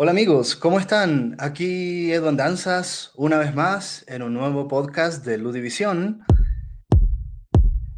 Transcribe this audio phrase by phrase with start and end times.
[0.00, 1.34] Hola amigos, ¿cómo están?
[1.40, 6.22] Aquí Edwin Danzas, una vez más en un nuevo podcast de Ludivisión.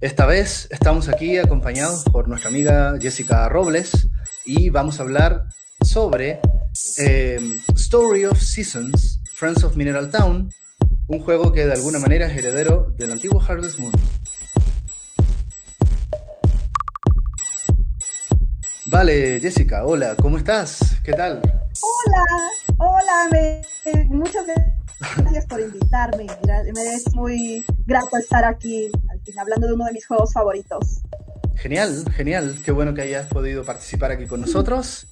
[0.00, 4.08] Esta vez estamos aquí acompañados por nuestra amiga Jessica Robles
[4.46, 5.44] y vamos a hablar
[5.84, 6.40] sobre
[6.96, 7.38] eh,
[7.74, 10.50] Story of Seasons, Friends of Mineral Town,
[11.06, 13.92] un juego que de alguna manera es heredero del antiguo Harvest Moon.
[18.86, 20.96] Vale, Jessica, hola, ¿cómo estás?
[21.04, 21.42] ¿Qué tal?
[21.82, 22.24] Hola,
[22.78, 23.62] hola, me,
[24.08, 24.44] muchas
[25.16, 26.26] gracias por invitarme.
[26.74, 31.02] Me es muy grato estar aquí, al fin, hablando de uno de mis juegos favoritos.
[31.56, 32.58] Genial, genial.
[32.64, 35.06] Qué bueno que hayas podido participar aquí con nosotros.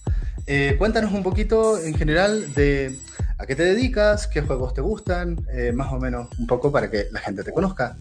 [0.47, 2.99] Eh, cuéntanos un poquito en general de
[3.39, 6.91] a qué te dedicas, qué juegos te gustan, eh, más o menos un poco para
[6.91, 7.97] que la gente te conozca.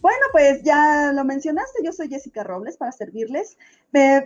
[0.00, 3.58] Bueno, pues ya lo mencionaste, yo soy Jessica Robles para servirles.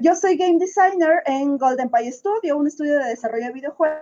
[0.01, 3.99] Yo soy game designer en Golden Pie Studio, un estudio de desarrollo de videojuegos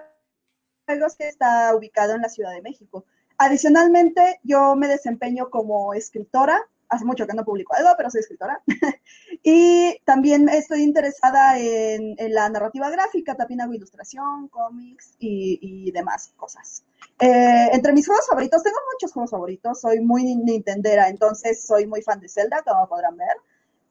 [1.16, 3.06] que está ubicado en la Ciudad de México.
[3.38, 6.60] Adicionalmente, yo me desempeño como escritora.
[6.90, 8.62] Hace mucho que no publico algo, pero soy escritora.
[9.42, 16.84] y también estoy interesada en, la narrativa gráfica, también hago ilustración, cómics y demás cosas.
[17.24, 22.02] Eh, entre mis juegos favoritos, tengo muchos juegos favoritos, soy muy Nintendera, entonces soy muy
[22.02, 23.36] fan de Zelda, como podrán ver,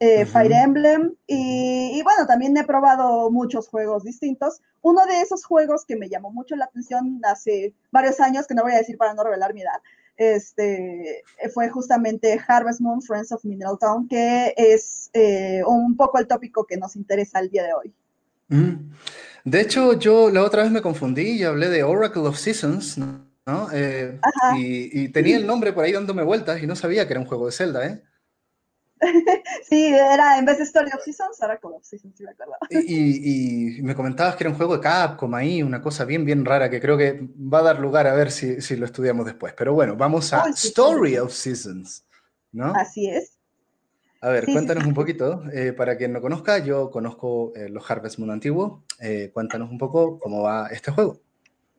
[0.02, 4.60] eh, Fire Emblem, y, bueno, también he probado muchos juegos distintos.
[4.82, 8.64] Uno de esos juegos que me llamó mucho la atención hace varios años, que no
[8.64, 9.80] voy a decir para no revelar mi edad,
[10.18, 16.28] este, fue justamente Harvest Moon, Friends of Mineral Town, que es eh, un poco el
[16.28, 17.96] tópico que nos interesa el día de hoy.
[19.44, 23.32] De hecho, yo la otra vez me confundí y hablé de Oracle of Seasons, ¿no?
[23.74, 24.20] Eh,
[24.56, 27.48] y, tenía el nombre por ahí dándome vueltas y no sabía que era un juego
[27.48, 28.04] de Zelda, ¿eh?
[29.68, 32.54] sí, era en vez de Story of Seasons, Oracle of Seasons, sí me acuerdo.
[32.70, 36.70] Y, me comentabas que era un juego de Capcom ahí, una cosa bien, bien rara
[36.70, 39.54] que creo que va a dar lugar a ver si, lo estudiamos después.
[39.58, 42.06] Pero bueno, vamos a Story of Seasons,
[42.52, 42.74] ¿no?
[42.76, 43.41] Así es.
[44.24, 48.20] A ver, cuéntanos un poquito, eh, para quien no conozca, yo conozco eh, los Harvest
[48.20, 51.18] Moon antiguos, eh, cuéntanos un poco cómo va este juego.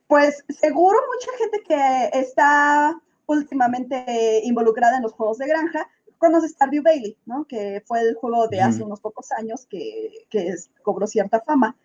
[0.07, 5.87] Pues seguro mucha gente que está últimamente involucrada en los juegos de granja
[6.17, 7.45] conoce Stardew Valley, ¿no?
[7.45, 11.77] Que fue el juego de hace unos pocos años que, que cobró cierta fama.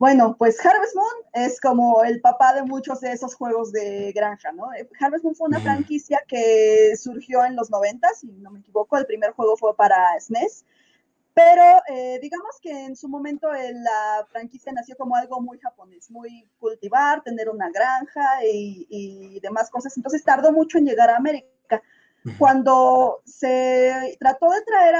[0.00, 4.50] Bueno, pues Harvest Moon es como el papá de muchos de esos juegos de granja,
[4.50, 4.72] ¿no?
[4.72, 8.96] Eh, Harvest Moon fue una franquicia que surgió en los 90, si no me equivoco,
[8.96, 10.64] el primer juego fue para SNES, e
[11.34, 16.10] pero eh, digamos que en su momento eh, la franquicia nació como algo muy japonés,
[16.10, 21.82] muy cultivar, tener una granja y, demás cosas, entonces tardó mucho en llegar a América.
[22.38, 24.94] Cuando se trató de traer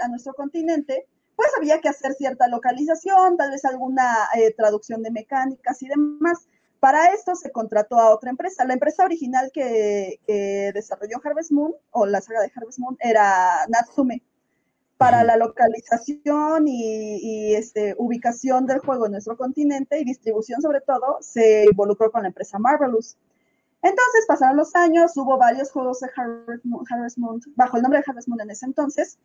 [0.00, 5.10] a nuestro continente, pues había que hacer cierta localización, tal vez alguna eh, traducción de
[5.10, 6.46] mecánicas y demás.
[6.84, 8.64] Para esto se contrató a otra empresa.
[8.66, 10.20] La empresa original que,
[10.74, 14.22] desarrolló Harvest Moon, o la saga de Harvest Moon, era Natsume.
[14.98, 21.18] Para la localización y, este, ubicación del juego en nuestro continente y distribución sobre todo,
[21.20, 23.16] se involucró con la empresa Marvelous.
[23.82, 28.28] Entonces pasaron los años, hubo varios juegos de Harvest Moon bajo el nombre de Harvest
[28.28, 29.18] Moon en ese entonces,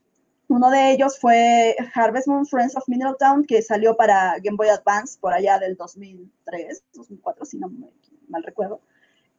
[0.50, 4.68] uno de ellos fue Harvest Moon Friends of Mineral Town, que salió para Game Boy
[4.70, 7.88] Advance por allá del 2003, 2004, si no me
[8.28, 8.82] mal recuerdo.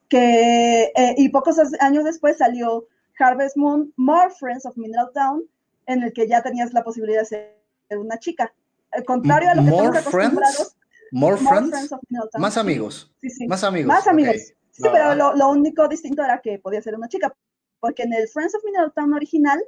[0.08, 2.86] Que, eh, y pocos años después salió
[3.18, 5.42] Harvest Moon More Friends of Mineral Town,
[5.86, 8.54] en el que ya tenías la posibilidad de ser una chica.
[8.92, 10.76] Al contrario a lo que estamos acostumbrados.
[11.10, 12.40] More, friends, of Mineral Town.
[12.40, 13.12] Más amigos.
[13.20, 13.48] Sí, sí.
[13.48, 13.88] Más amigos.
[13.88, 14.36] Más amigos.
[14.70, 17.34] Sí, pero lo, lo, único distinto era que podía ser una chica,
[17.80, 19.60] porque en el Friends of Mineral Town original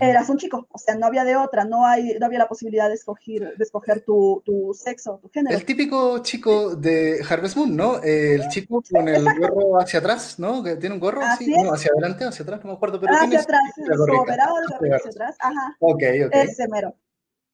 [0.00, 2.88] eras un chico, o sea, no había de otra, no, hay, no había la posibilidad
[2.88, 5.56] de escoger, de escoger tu, tu sexo, tu género.
[5.56, 8.02] El típico chico de Harvest Moon, ¿no?
[8.02, 10.62] El chico con el gorro hacia atrás, ¿no?
[10.62, 13.40] Que tiene un gorro, así, no, hacia adelante, hacia atrás, no me acuerdo, pero hacia
[13.40, 15.76] atrás, hacia atrás, ajá.
[15.80, 16.34] Ok, ok.
[16.34, 16.94] Ese mero.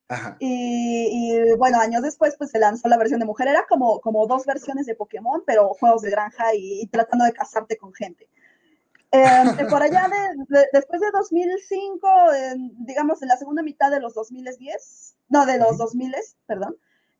[0.09, 0.37] Ajá.
[0.41, 3.49] Y, y, bueno, años después, pues se lanzó la versión de mujer.
[3.49, 7.79] Era como, como dos versiones de Pokémon, pero juegos de granja y tratando de casarte
[7.79, 8.29] con gente.
[9.15, 12.09] Eh, por allá, de, después de 2005,
[12.79, 16.15] digamos en la segunda mitad de los 2010, no, de los 2000,
[16.47, 16.77] perdón,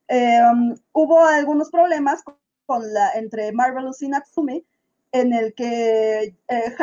[0.09, 2.23] em, hubo algunos problemas
[2.65, 4.65] con la, entre Marvelous y Natsume,
[5.13, 6.77] en el que eh,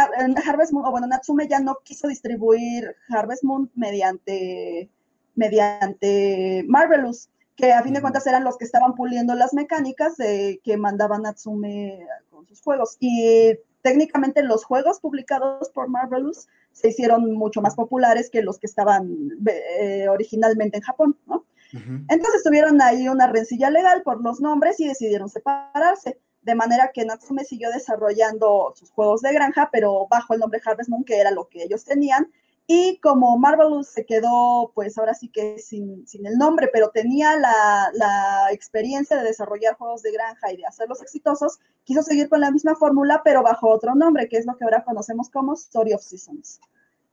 [0.46, 4.92] Harvest Moon, o bueno, Natsume ya no quiso distribuir Harvest Moon mediante,
[5.34, 10.62] mediante Marvelous, que a fin de cuentas eran los que estaban puliendo las mecánicas de,
[10.64, 12.96] que mandaba Natsume con sus juegos.
[13.00, 18.68] Y técnicamente los juegos publicados por Marvelous se hicieron mucho más populares que los que
[18.68, 19.38] estaban
[19.80, 21.46] eh, originalmente en Japón, ¿no?
[21.72, 27.06] Entonces tuvieron ahí una rencilla legal por los nombres y decidieron separarse, de manera que
[27.06, 31.30] Natsume siguió desarrollando sus juegos de granja, pero bajo el nombre Harvest Moon, que era
[31.30, 32.32] lo que ellos tenían,
[32.72, 38.48] y como Marvelous se quedó, pues ahora sí que sin, el nombre, pero tenía la,
[38.52, 42.76] experiencia de desarrollar juegos de granja y de hacerlos exitosos, quiso seguir con la misma
[42.76, 46.60] fórmula, pero bajo otro nombre, que es lo que ahora conocemos como Story of Seasons.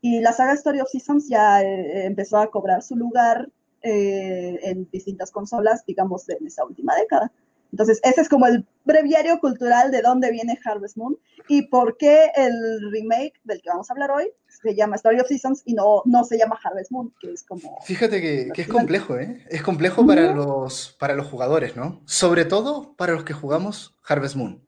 [0.03, 3.49] Y la saga Story of Seasons ya eh, empezó a cobrar su lugar
[3.81, 7.33] eh, en distintas consolas, digamos, en esta última década.
[7.73, 11.19] Entonces, ese es como el breviario cultural de dónde viene Harvest Moon
[11.49, 15.29] y por qué el remake del que vamos a hablar hoy se llama Story of
[15.29, 17.79] Seasons y no, no se llama Harvest Moon, que es como...
[17.85, 19.45] Fíjate que, es complejo, ¿eh?
[19.51, 22.01] Es complejo para, los, para los jugadores, ¿no?
[22.07, 24.63] Sobre todo para los que jugamos Harvest Moon,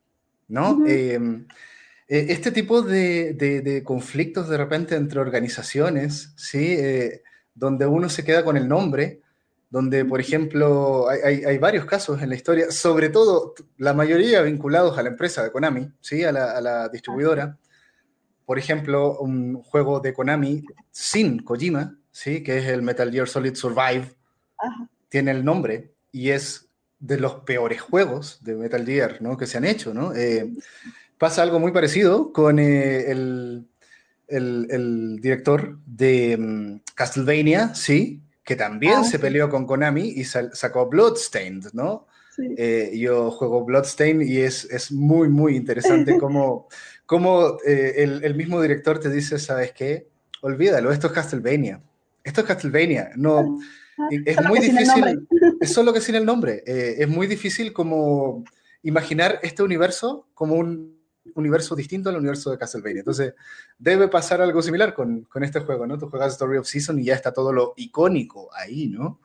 [0.49, 0.87] ¿no?
[0.87, 1.47] Em,
[2.09, 6.75] e, este tipo de, de, conflictos de repente entre organizaciones, ¿sí?
[6.79, 7.23] Eh,
[7.55, 9.21] donde uno se queda con el nombre,
[9.71, 14.97] donde, por ejemplo, hay, hay, varios casos en la historia, sobre todo la mayoría vinculados
[14.97, 16.25] a la empresa de Konami, ¿sí?
[16.25, 17.59] a, la, a la distribuidora.
[18.47, 22.43] Por ejemplo, un juego de Konami sin Kojima, ¿sí?
[22.43, 24.15] que es el Metal Gear Solid Survive,
[25.11, 29.37] tiene el nombre y es de los peores juegos de Metal Gear ¿no?
[29.37, 29.93] que se han hecho.
[29.93, 30.15] ¿no?
[30.15, 30.51] Eh,
[31.19, 33.69] pasa algo muy parecido con eh, el,
[34.29, 38.23] el, el, director de um, Castlevania, ¿sí?
[38.49, 42.07] Que también ah, se peleó con Konami y sacó Bloodstained, ¿no?
[42.57, 46.67] Eh, yo juego Bloodstained y es, es muy, muy interesante cómo,
[47.05, 50.09] cómo eh, el, el, mismo director te dice, ¿sabes qué?
[50.41, 51.83] Olvídalo, esto es Castlevania.
[52.25, 53.11] Esto es Castlevania.
[53.17, 53.59] No,
[53.99, 55.29] ah, es muy difícil.
[55.61, 56.63] Es solo que sin el nombre.
[56.67, 58.45] Eh, es muy difícil como
[58.83, 60.98] imaginar este universo como un
[61.35, 63.01] universo distinto al universo de Castlevania.
[63.01, 63.35] Entonces,
[63.79, 65.99] debe pasar algo similar con, con este juego, ¿no?
[65.99, 69.21] Tú juegas Story of Season y ya está todo lo icónico ahí, ¿no?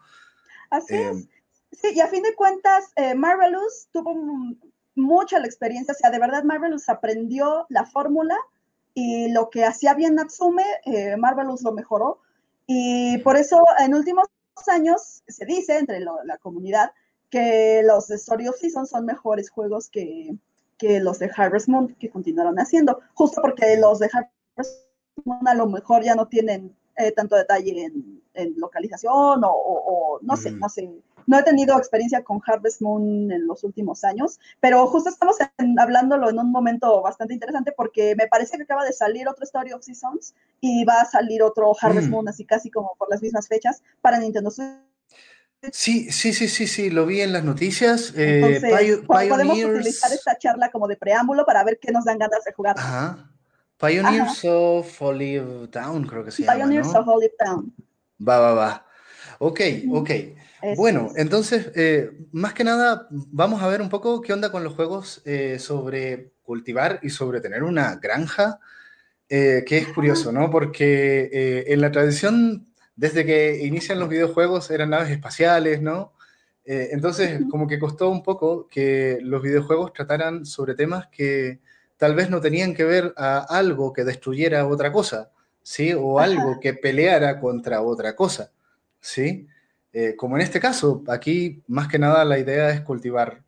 [0.70, 1.02] Así es.
[1.02, 1.28] Em,
[1.72, 4.16] sí, y a fin de cuentas, eh, Marvelous tuvo
[4.96, 8.38] mucha la experiencia, o sea, de verdad Marvelous aprendió la fórmula
[8.94, 12.22] y lo que hacía bien Natsume, eh, Marvelous lo mejoró.
[12.68, 14.28] Y por eso en últimos
[14.68, 16.92] años se dice entre la comunidad
[17.34, 20.36] que los Story of Season son mejores juegos que,
[20.84, 24.86] que los de Harvest Moon que continuaron haciendo, justo porque los de Harvest
[25.24, 28.22] Moon a lo mejor ya no tienen eh, tanto detalle en,
[28.58, 30.92] localización o, no sé, no sé.
[31.28, 35.38] No he tenido experiencia con Harvest Moon en los últimos años, pero justo estamos
[35.80, 39.72] hablándolo en un momento bastante interesante porque me parece que acaba de salir otro Story
[39.72, 42.12] of Seasons y va a salir otro Harvest mm.
[42.12, 44.93] Moon así casi como por las mismas fechas para Nintendo Switch
[45.72, 48.14] Sí, sí, sí, sí, sí, lo vi en las noticias.
[48.18, 52.44] Eh, Entonces, podemos utilizar esta charla como de preámbulo para ver qué nos dan ganas
[52.44, 52.76] de jugar.
[52.78, 53.30] Ajá.
[53.78, 56.58] Pioneers of Olive Town, creo que se llama.
[56.58, 57.74] Pioneers of Olive Town.
[58.26, 58.86] Va, va, va.
[59.40, 59.62] Ok,
[59.92, 60.10] ok.
[60.76, 64.74] bueno, entonces, eh, más que nada, vamos a ver un poco qué onda con los
[64.74, 68.60] juegos eh, sobre cultivar y sobre tener una granja,
[69.28, 70.52] que es curioso, ¿no?
[70.52, 76.14] Porque en la tradición desde que inician los videojuegos eran naves espaciales, ¿no?
[76.66, 81.60] Eh, entonces, como que costó un poco que los videojuegos trataran sobre temas que
[81.98, 85.32] tal vez no tenían que ver a algo que destruyera otra cosa,
[85.62, 85.94] ¿sí?
[85.94, 88.52] O algo que peleara contra otra cosa,
[89.00, 89.48] ¿sí?
[89.92, 93.44] Eh, como en este caso, aquí más que nada la idea es cultivar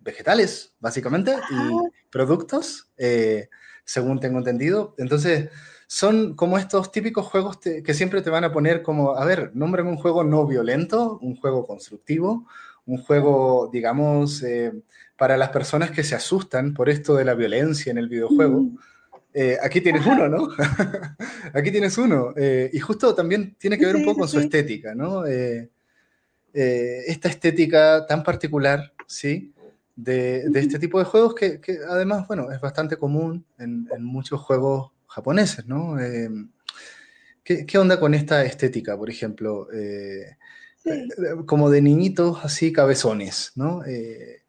[0.00, 3.48] vegetales, básicamente, y productos, eh,
[3.84, 4.94] según tengo entendido.
[4.98, 5.50] Entonces,
[5.92, 9.90] son como estos típicos juegos que siempre te van a poner como, a ver, nómbrame
[9.90, 12.46] un juego no violento, un juego constructivo,
[12.86, 14.72] un juego, digamos, eh,
[15.16, 18.68] para las personas que se asustan por esto de la violencia en el videojuego.
[19.34, 20.50] Eh, aquí tienes uno, ¿no?
[21.54, 22.34] aquí tienes uno.
[22.36, 25.24] Eh, y justo también tiene que ver un poco con su estética, ¿no?
[25.26, 29.52] esta estética tan particular, ¿sí?
[29.96, 34.04] De, de, este tipo de juegos que, que, además, bueno, es bastante común en, en
[34.04, 35.98] muchos juegos japoneses, ¿no?
[35.98, 36.50] Em,
[37.44, 39.68] ¿qué, onda con esta estética, por ejemplo?
[39.72, 40.36] Eh,
[40.84, 41.08] eh,
[41.46, 43.84] como de niñitos así cabezones, ¿no?
[43.84, 44.42] Eh,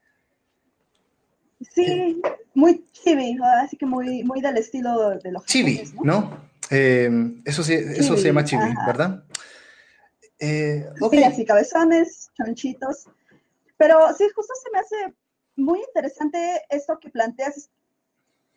[1.74, 2.22] sí,
[2.54, 6.50] muy chibi, así que muy, muy del estilo de los Chibi, ¿no?
[6.70, 9.24] Em, eso, sí, eso se llama chibi, ¿verdad?
[10.40, 13.08] Sí, así cabezones, chonchitos.
[13.78, 15.16] Pero sí, justo se me hace
[15.56, 17.70] muy interesante esto que planteas,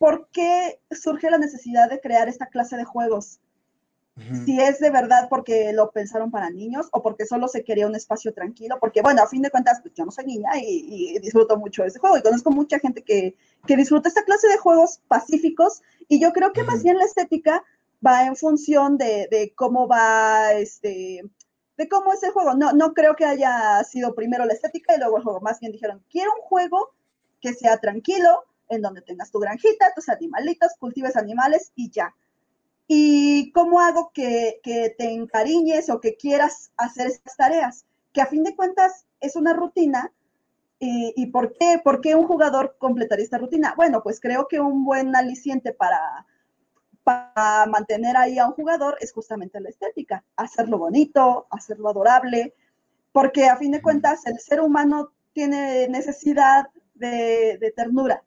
[0.04, 3.40] ¿por qué surge la necesidad de crear esta clase de juegos?
[4.44, 7.96] Si es de verdad porque lo pensaron para niños o porque solo se quería un
[7.96, 11.56] espacio tranquilo, porque bueno, a fin de cuentas, pues yo no soy niña y, disfruto
[11.56, 13.34] mucho de ese juego y conozco mucha gente que,
[13.66, 17.64] que, disfruta esta clase de juegos pacíficos y yo creo que más bien la estética
[18.06, 21.22] va en función de, de cómo va este,
[21.78, 22.52] de cómo es el juego.
[22.52, 25.40] No, no creo que haya sido primero la estética y luego el juego.
[25.40, 26.92] Más bien dijeron, quiero un juego
[27.40, 32.14] que sea tranquilo, en donde tengas tu granjita, tus animalitos, cultives animales y ya.
[32.86, 37.86] ¿Y cómo hago que, que te encariñes o que quieras hacer estas tareas?
[38.12, 40.12] Que a fin de cuentas es una rutina
[40.86, 43.74] ¿Y, por, qué, por qué un jugador completaría esta rutina?
[43.76, 46.26] Bueno, pues creo que un buen aliciente para,
[47.02, 52.54] para mantener ahí a un jugador es justamente la estética, hacerlo bonito, hacerlo adorable,
[53.12, 58.22] porque a fin de cuentas el ser humano tiene necesidad de, ternura.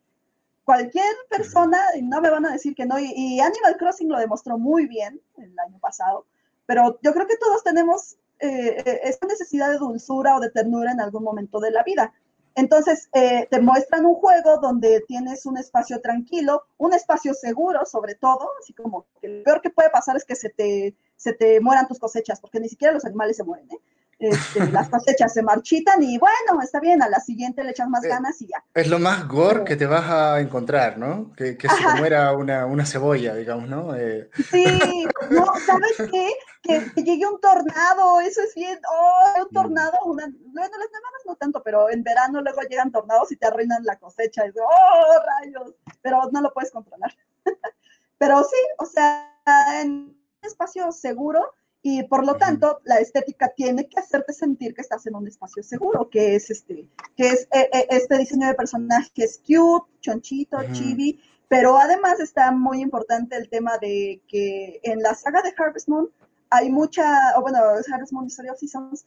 [0.68, 4.86] Cualquier persona, no me van a decir que no, y, Animal Crossing lo demostró muy
[4.86, 6.26] bien el año pasado,
[6.66, 10.92] pero yo creo que todos tenemos eh, eh, esa necesidad de dulzura o de ternura
[10.92, 12.14] en algún momento de la vida.
[12.54, 18.16] Entonces, eh, te muestran un juego donde tienes un espacio tranquilo, un espacio seguro, sobre
[18.16, 21.62] todo, así como que lo peor que puede pasar es que se te, se te
[21.62, 23.80] mueran tus cosechas, porque ni siquiera los animales se mueren, ¿eh?
[24.20, 28.04] Este, las cosechas se marchitan y bueno, está bien, a la siguiente le echas más
[28.04, 28.64] eh, ganas y ya.
[28.74, 31.34] Es lo más gore que te vas a encontrar, ¿no?
[31.36, 33.96] Que, que se te muera una, una, cebolla, digamos, ¿no?
[33.96, 34.28] Eh.
[34.50, 34.66] Sí,
[35.30, 36.34] no, ¿sabes qué?
[36.64, 39.54] Que, llegue un tornado, eso es bien, oh, un mm.
[39.54, 43.46] tornado, una, bueno, las nevadas no tanto, pero en verano luego llegan tornados y te
[43.46, 47.16] arruinan la cosecha, y oh, rayos, pero no lo puedes controlar.
[48.18, 49.32] pero sí, o sea,
[49.80, 51.54] en un espacio seguro,
[51.90, 55.64] y por lo tanto la estética tiene que hacerte sentir que estás en un espacio
[55.64, 61.18] seguro, que es este, que es eh, eh, este diseño de personajes cute, chonchito, chibi,
[61.48, 66.10] pero además está muy importante el tema de que en la saga de Harvest Moon
[66.50, 69.06] hay mucha, o bueno, Harvest Moon Story of Seasons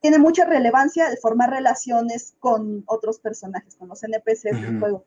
[0.00, 5.04] tiene mucha relevancia de formar relaciones con otros personajes, con los NPCs del juego.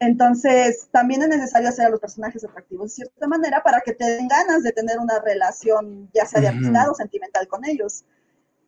[0.00, 4.04] Entonces, también es necesario hacer a los personajes atractivos de cierta manera para que te
[4.04, 8.04] den ganas de tener una relación, ya sea de amistad o sentimental con ellos.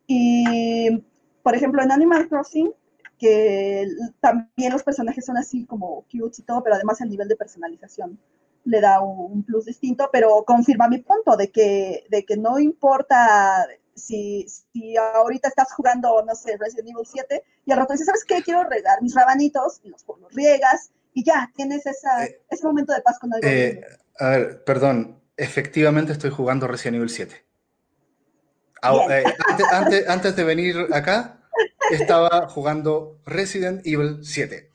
[0.06, 1.04] Y,
[1.42, 2.73] por ejemplo, en Animal Crossing,
[3.18, 3.88] que
[4.21, 8.18] también los personajes son así como cute y todo, pero además el nivel de personalización
[8.64, 13.66] le da un, plus distinto, pero confirma mi punto de que, de que no importa
[13.95, 18.25] si, si ahorita estás jugando, no sé, Resident Evil 7 y al rato dices, ¿sabes
[18.25, 18.42] qué?
[18.42, 22.92] Quiero regar mis rabanitos y los, los riegas y ya, tienes esa, eh, ese momento
[22.92, 23.49] de paz con algo.
[23.49, 23.80] Eh,
[24.18, 27.35] a ver, perdón, efectivamente estoy jugando Resident Evil 7.
[28.82, 29.25] Eh,
[29.73, 31.40] antes, antes, de venir acá,
[31.90, 34.70] estaba jugando Resident Evil 7.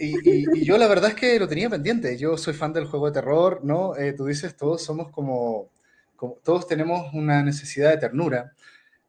[0.00, 2.16] y, yo la verdad es que lo tenía pendiente.
[2.16, 3.92] Yo soy fan del juego de terror, ¿no?
[4.16, 5.68] tú dices, todos somos como,
[6.16, 8.54] como, todos tenemos una necesidad de ternura.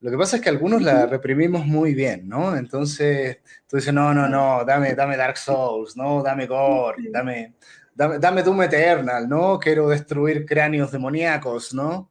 [0.01, 2.55] Lo que pasa es que algunos la reprimimos muy bien, ¿no?
[2.55, 7.55] Entonces, tú dices, no, no, no, dame, dame Dark Souls, no, dame Gore, dame,
[7.93, 9.59] dame, dame Doom Eternal, ¿no?
[9.59, 12.09] Quiero destruir cráneos demoníacos, ¿no?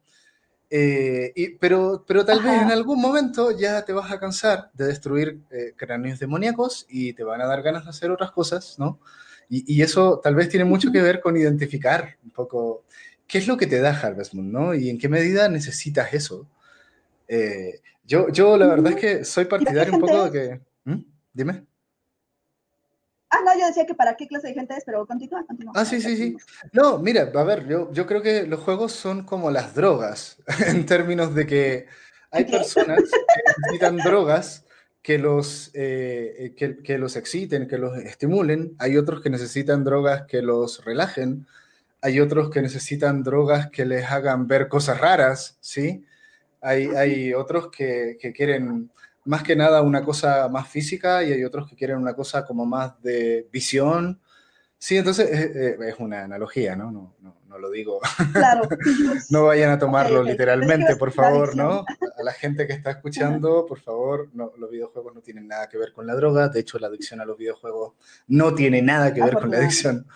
[0.69, 4.85] Eh, y, pero, pero tal vez en algún momento ya te vas a cansar de
[4.85, 8.99] destruir eh, cráneos demoníacos y te van a dar ganas de hacer otras cosas, ¿no?
[9.49, 12.85] Y, y, eso tal vez tiene mucho que ver con identificar un poco
[13.25, 14.75] qué es lo que te da Harvest Moon, ¿no?
[14.75, 16.47] Y en qué medida necesitas eso
[17.29, 20.61] eh, yo, yo la verdad es que soy partidario un poco de que...
[20.83, 21.03] ¿Mm?
[21.31, 21.65] Dime.
[23.29, 25.73] Ah, no, yo decía que para qué clase de gente es, pero continúa, continúa.
[25.75, 26.35] Ah, sí, sí, sí.
[26.73, 30.87] No, mira, a ver, yo, yo creo que los juegos son como las drogas, en
[30.87, 31.85] términos de que
[32.31, 34.65] hay personas que necesitan drogas
[35.03, 40.23] que los, eh, que, que, los exciten, que los estimulen, hay otros que necesitan drogas
[40.23, 41.45] que los relajen,
[42.01, 46.03] hay otros que necesitan drogas que les hagan ver cosas raras, ¿sí?
[46.61, 48.91] Hay, otros que, quieren
[49.25, 52.65] más que nada una cosa más física y hay otros que quieren una cosa como
[52.65, 54.19] más de visión.
[54.77, 56.91] Sí, entonces es, una analogía, ¿no?
[56.91, 57.15] No,
[57.47, 57.99] no, lo digo.
[58.31, 58.61] Claro.
[59.29, 61.83] no vayan a tomarlo literalmente, por favor, ¿no?
[62.17, 65.77] A la gente que está escuchando, por favor, no, los videojuegos no tienen nada que
[65.77, 66.47] ver con la droga.
[66.47, 67.93] De hecho, la adicción a los videojuegos
[68.27, 70.07] no tiene nada que ver con la adicción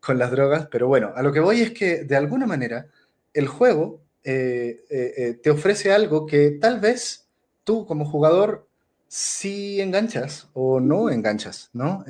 [0.00, 0.66] con las drogas.
[0.70, 2.86] Pero bueno, a lo que voy es que de alguna manera
[3.32, 7.26] el juego eh, eh, eh, te ofrece algo que tal vez
[7.64, 8.68] tú como jugador
[9.08, 12.04] sí enganchas o no enganchas, ¿no?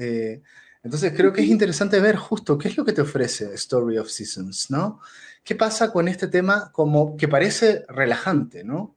[0.84, 4.08] entonces creo que es interesante ver justo qué es lo que te ofrece Story of
[4.08, 5.00] Seasons, ¿no?
[5.42, 8.94] ¿Qué pasa con este tema como que parece relajante, ¿no?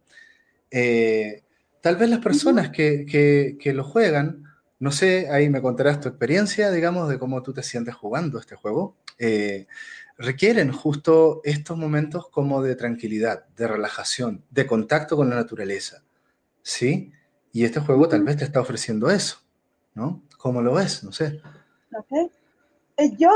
[0.70, 4.44] tal vez las personas que, que, que, lo juegan,
[4.80, 8.56] no sé, ahí me contarás tu experiencia, digamos, de cómo tú te sientes jugando este
[8.56, 8.98] juego
[10.18, 16.04] requieren justo estos momentos como de tranquilidad, de relajación, de contacto con la naturaleza.
[16.62, 17.12] ¿Sí?
[17.52, 19.38] Y este juego tal vez te está ofreciendo eso,
[19.94, 20.24] ¿no?
[20.38, 21.04] ¿Cómo lo ves?
[21.04, 21.42] No sé.
[21.98, 22.32] Ok.
[22.98, 23.32] Eh, yo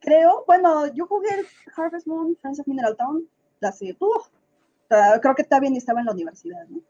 [0.00, 1.28] creo, bueno, yo jugué
[1.76, 3.28] Harvest Moon, Friends of Mineral Town,
[3.62, 3.96] hace,
[5.20, 6.80] creo que ni estaba en la universidad, ¿no?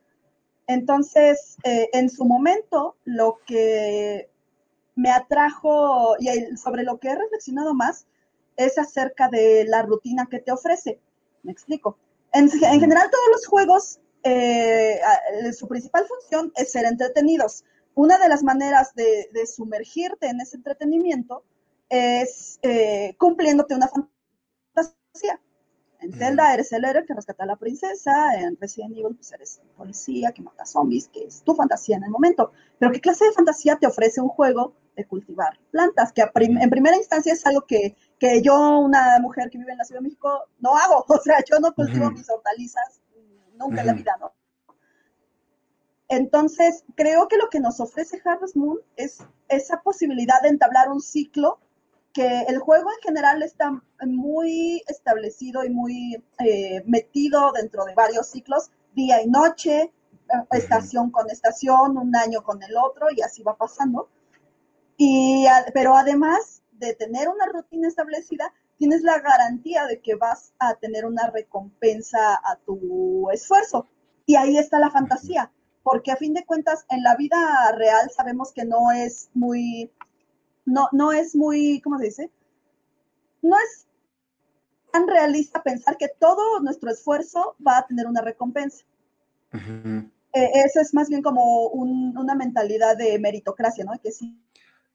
[0.67, 4.31] Entonces, eh, en su momento, lo que
[4.95, 8.07] me atrajo y sobre lo que he reflexionado más
[8.57, 11.01] es acerca de la rutina que te ofrece.
[11.43, 11.97] Me explico.
[12.33, 15.01] En, general, todos los juegos, eh,
[15.57, 17.65] su principal función es ser entretenidos.
[17.95, 21.45] Una de las maneras de, sumergirte en ese entretenimiento
[21.89, 25.41] es eh, cumpliéndote una fantasía.
[26.03, 29.61] En Zelda eres el héroe que rescata a la princesa, en Resident Evil pues eres
[29.63, 32.51] el policía que mata zombies, que es tu fantasía en el momento.
[32.79, 36.13] Pero ¿qué clase de fantasía te ofrece un juego de cultivar plantas?
[36.13, 39.85] Que en primera instancia es algo que, que, yo, una mujer que vive en la
[39.85, 41.05] Ciudad de México, no hago.
[41.09, 43.01] O sea, yo no cultivo mis hortalizas
[43.55, 44.33] nunca en la vida, ¿no?
[46.09, 49.19] Entonces, creo que lo que nos ofrece Harvest Moon es
[49.49, 51.61] esa posibilidad de entablar un ciclo
[52.13, 58.29] que el juego en general está muy establecido y muy eh, metido dentro de varios
[58.29, 59.93] ciclos, día y noche, eh,
[60.53, 64.09] estación con estación, un año con el otro, y así va pasando.
[64.97, 70.75] Y, pero además de tener una rutina establecida, tienes la garantía de que vas a
[70.75, 73.87] tener una recompensa a tu esfuerzo.
[74.27, 75.51] Y ahí está la fantasía,
[75.83, 79.91] porque a fin de cuentas en la vida real sabemos que no es muy
[80.65, 82.31] no, no es muy, ¿cómo se dice?
[83.43, 83.87] No es
[84.93, 88.85] tan realista pensar que todo nuestro esfuerzo va a tener una recompensa.
[89.53, 93.93] Eh, eso es más bien como una mentalidad de meritocracia, ¿no?
[94.01, 94.39] Que si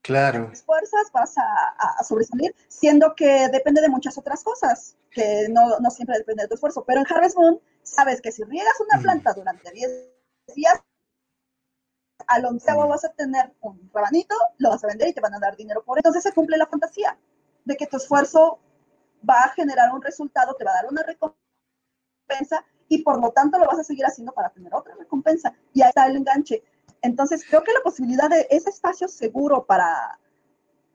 [0.02, 0.50] claro.
[0.52, 6.44] esfuerzas vas a, sobresalir, siendo que depende de muchas otras cosas, que no, siempre depende
[6.44, 6.84] de tu esfuerzo.
[6.86, 9.92] Pero en Harvest Moon, sabes que si riegas una planta durante 10
[10.56, 10.80] días,
[12.28, 15.40] al onceavo vas a tener un rabanito, lo vas a vender y te van a
[15.40, 16.10] dar dinero por eso.
[16.10, 17.18] Entonces se cumple la fantasía
[17.66, 18.60] de que tu esfuerzo
[19.28, 23.58] va a generar un resultado, te va a dar una recompensa y por lo tanto
[23.58, 25.54] lo vas a seguir haciendo para tener otra recompensa.
[25.74, 26.64] Y ahí está el enganche.
[27.02, 30.20] Entonces creo que la posibilidad de ese espacio seguro para,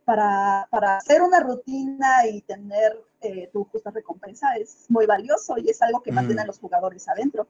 [0.04, 5.80] para, hacer una rutina y tener eh, tu justa recompensa es muy valioso y es
[5.80, 7.46] algo que mantiene a los jugadores adentro.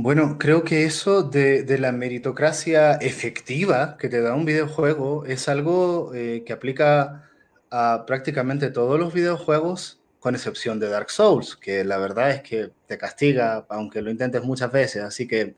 [0.00, 6.14] Bueno, creo que eso de, la meritocracia efectiva que te da un videojuego es algo
[6.14, 7.28] eh, que aplica
[7.68, 12.70] a prácticamente todos los videojuegos, con excepción de Dark Souls, que la verdad es que
[12.86, 15.02] te castiga, aunque lo intentes muchas veces.
[15.02, 15.56] Así que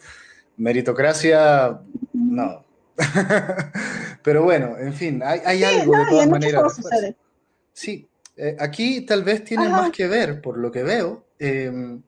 [0.56, 1.78] meritocracia,
[2.14, 2.64] no.
[4.24, 6.80] Pero bueno, en fin, hay, algo de todas maneras.
[7.74, 12.02] Sí, eh, aquí tal vez tiene más que ver, por lo que veo, em,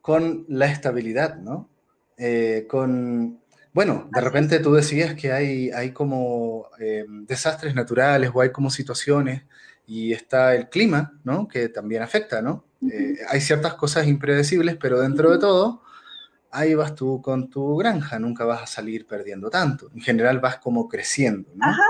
[0.00, 1.75] con la estabilidad, ¿no?
[2.16, 3.40] Eh, con,
[3.72, 8.70] bueno, de repente tú decías que hay, hay como eh, desastres naturales o hay como
[8.70, 9.44] situaciones
[9.86, 11.46] y está el clima, ¿no?
[11.46, 12.64] Que también afecta, ¿no?
[12.90, 15.82] Eh, hay ciertas cosas impredecibles, pero dentro de todo,
[16.50, 19.90] ahí vas tú con tu granja, nunca vas a salir perdiendo tanto.
[19.94, 21.66] En general vas como creciendo, ¿no?
[21.66, 21.82] Ajá.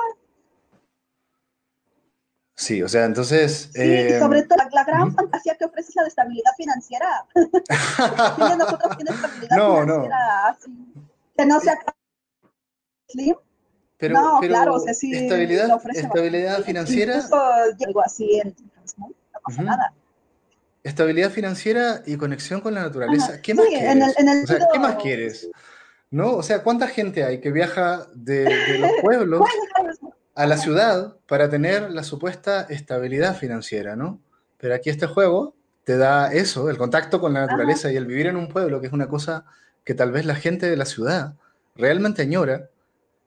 [2.59, 3.69] Sí, o sea, entonces...
[3.75, 7.27] Sí, y sobre todo la, gran fantasía que ofrece la de estabilidad financiera.
[8.59, 10.49] nosotros tiene estabilidad no, financiera no.
[10.49, 10.71] así,
[11.37, 11.79] que no sea
[13.09, 13.37] slim.
[13.99, 17.15] Pero, no, claro, o sea, sí estabilidad, estabilidad financiera...
[17.17, 18.55] Incluso así en
[18.97, 19.15] no
[19.45, 19.93] pasa nada.
[20.83, 23.41] Estabilidad financiera y conexión con la naturaleza.
[23.43, 23.91] ¿Qué más quieres?
[23.91, 25.51] En el, en el o sea, ¿Qué más quieres?
[26.11, 26.37] ¿No?
[26.37, 29.43] O sea, ¿cuánta gente hay que viaja de, de los pueblos
[30.37, 34.21] a la ciudad para tener la supuesta estabilidad financiera, ¿no?
[34.59, 38.27] Pero aquí este juego te da eso, el contacto con la naturaleza y el vivir
[38.27, 39.47] en un pueblo, que es una cosa
[39.83, 41.35] que tal vez la gente de la ciudad
[41.75, 42.69] realmente añora.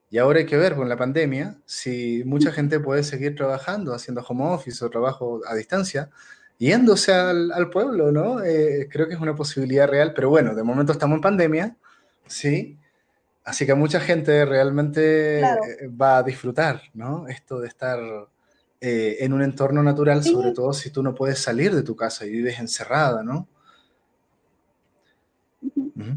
[0.08, 4.22] Y ahora hay que ver con la pandemia si mucha gente puede seguir trabajando, haciendo
[4.22, 6.10] home office o trabajo a distancia,
[6.58, 8.42] yéndose al, pueblo, ¿no?
[8.44, 11.76] Eh, creo que es una posibilidad real, pero bueno, de momento estamos en pandemia,
[12.26, 12.79] ¿sí?
[13.44, 17.26] Así que mucha gente realmente eh, va a disfrutar, ¿no?
[17.26, 17.98] Esto de estar
[18.80, 22.26] eh, en un entorno natural, sobre todo si tú no puedes salir de tu casa
[22.26, 23.48] y vives encerrada, ¿no?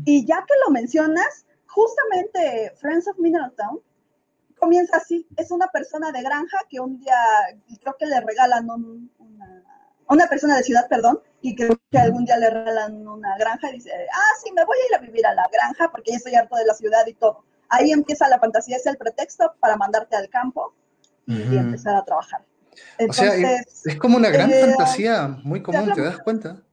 [0.06, 3.82] Y ya que lo mencionas, justamente Friends of Mineral Town
[4.58, 5.28] comienza así.
[5.36, 7.18] Es una persona de granja que un día,
[7.82, 9.64] creo que le regalan una,
[10.08, 13.74] una persona de ciudad, perdón, y creo que algún día le regalan una granja y
[13.74, 16.36] dice, ah, sí, me voy a ir a vivir a la granja porque ya estoy
[16.36, 17.44] harto de la ciudad y todo.
[17.68, 20.74] Ahí empieza la fantasía, es el pretexto para mandarte al campo
[21.28, 22.46] y, empezar a trabajar.
[23.10, 26.64] o sea, es como una gran eh, fantasía, muy común, ¿te das cuenta?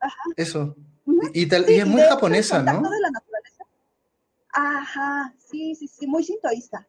[0.00, 0.22] Ajá.
[0.36, 0.74] Eso.
[1.34, 2.88] y, tal, y, es muy japonesa, ¿no?
[2.88, 3.64] De la naturaleza.
[4.54, 6.88] Ajá, sí, sí, sí, muy sintoísta.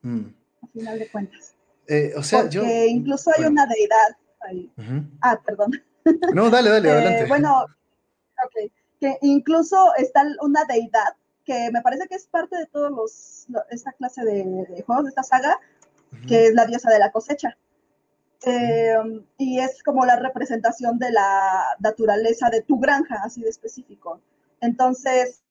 [0.00, 0.24] Mm.
[0.62, 1.54] Al final de cuentas.
[1.86, 4.72] Eh, o sea, Porque incluso hay una deidad ahí.
[5.20, 5.72] Ah, perdón.
[6.34, 7.26] No, dale, dale, eh, adelante.
[7.28, 8.72] bueno, ok.
[9.00, 13.92] que incluso está una deidad que me parece que es parte de todos los, esta
[13.92, 15.58] clase de, juegos de esta saga,
[16.26, 17.56] que es la diosa de la cosecha.
[18.46, 18.96] Eh,
[19.38, 24.20] y es como la representación de la naturaleza de tu granja, así de específico.
[24.60, 25.42] Entonces,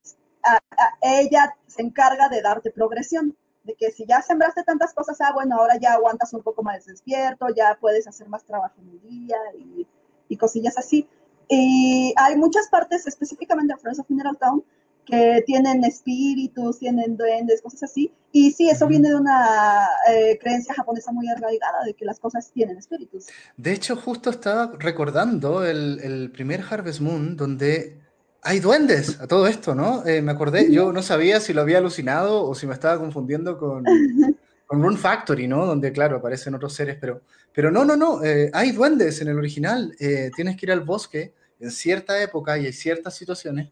[1.02, 5.56] ella se encarga de darte progresión, de que si ya sembraste tantas cosas, ah, bueno,
[5.56, 9.38] ahora ya aguantas un poco más despierto, ya puedes hacer más trabajo en el día
[9.58, 9.86] y,
[10.28, 11.06] y cosillas así.
[11.48, 14.64] Y hay muchas partes, específicamente en Friends of Mineral Town,
[15.04, 18.10] que tienen espíritus, tienen duendes, cosas así.
[18.32, 22.50] Y sí, eso viene de una eh, creencia japonesa muy arraigada, de que las cosas
[22.52, 23.26] tienen espíritus.
[23.56, 28.00] De hecho, justo estaba recordando el, el primer Harvest Moon, donde
[28.44, 30.04] hay duendes a todo esto, ¿no?
[30.06, 33.58] Eh, me acordé, yo no sabía si lo había alucinado o si me estaba confundiendo
[33.58, 33.84] con,
[34.66, 35.66] con Rune Factory, ¿no?
[35.66, 37.22] Donde, claro, aparecen otros seres, pero,
[37.52, 39.94] pero no, no, no, eh, hay duendes en el original.
[40.34, 43.68] tienes que ir al bosque en cierta época y hay ciertas situaciones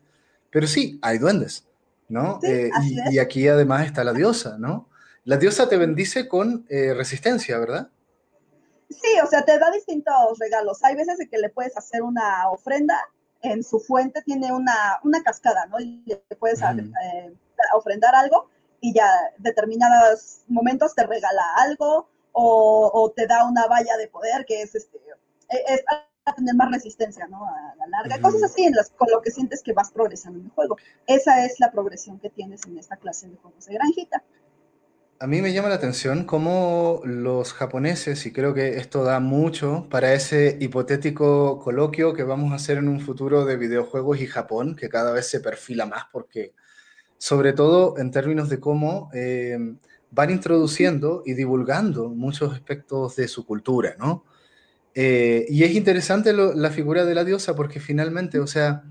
[0.53, 1.67] pero sí, hay duendes,
[2.09, 2.39] ¿no?
[2.43, 2.71] Eh,
[3.11, 4.89] y, aquí además está la diosa, ¿no?
[5.25, 7.89] La diosa te bendice con eh, resistencia, ¿verdad?
[8.91, 10.85] Sí, o sea, te da distintos regalos.
[10.85, 12.99] Hay veces en que le puedes hacer una ofrenda,
[13.41, 15.81] en su fuente tiene una, una cascada, ¿no?
[15.81, 17.33] Y le puedes eh,
[17.75, 18.51] ofrendar algo
[18.83, 24.63] y ya determinados momentos te regala algo o, te da una valla de poder que
[24.63, 24.99] es este
[25.49, 25.83] es
[26.25, 27.45] a tener más resistencia, ¿no?
[27.47, 28.21] A la larga.
[28.21, 30.77] Cosas así en las, con lo que sientes que vas progresando en el juego.
[31.07, 34.23] Esa es la progresión que tienes en esta clase de juegos de granjita.
[35.19, 39.87] A mí me llama la atención cómo los japoneses, y creo que esto da mucho
[39.91, 44.75] para ese hipotético coloquio que vamos a hacer en un futuro de videojuegos y Japón,
[44.75, 46.55] que cada vez se perfila más, porque
[47.23, 49.57] sobre todo en términos de cómo eh,
[50.11, 54.25] van introduciendo y divulgando muchos aspectos de su cultura, ¿no?
[54.93, 58.83] Eh, y es interesante la figura de la diosa porque finalmente, o sea,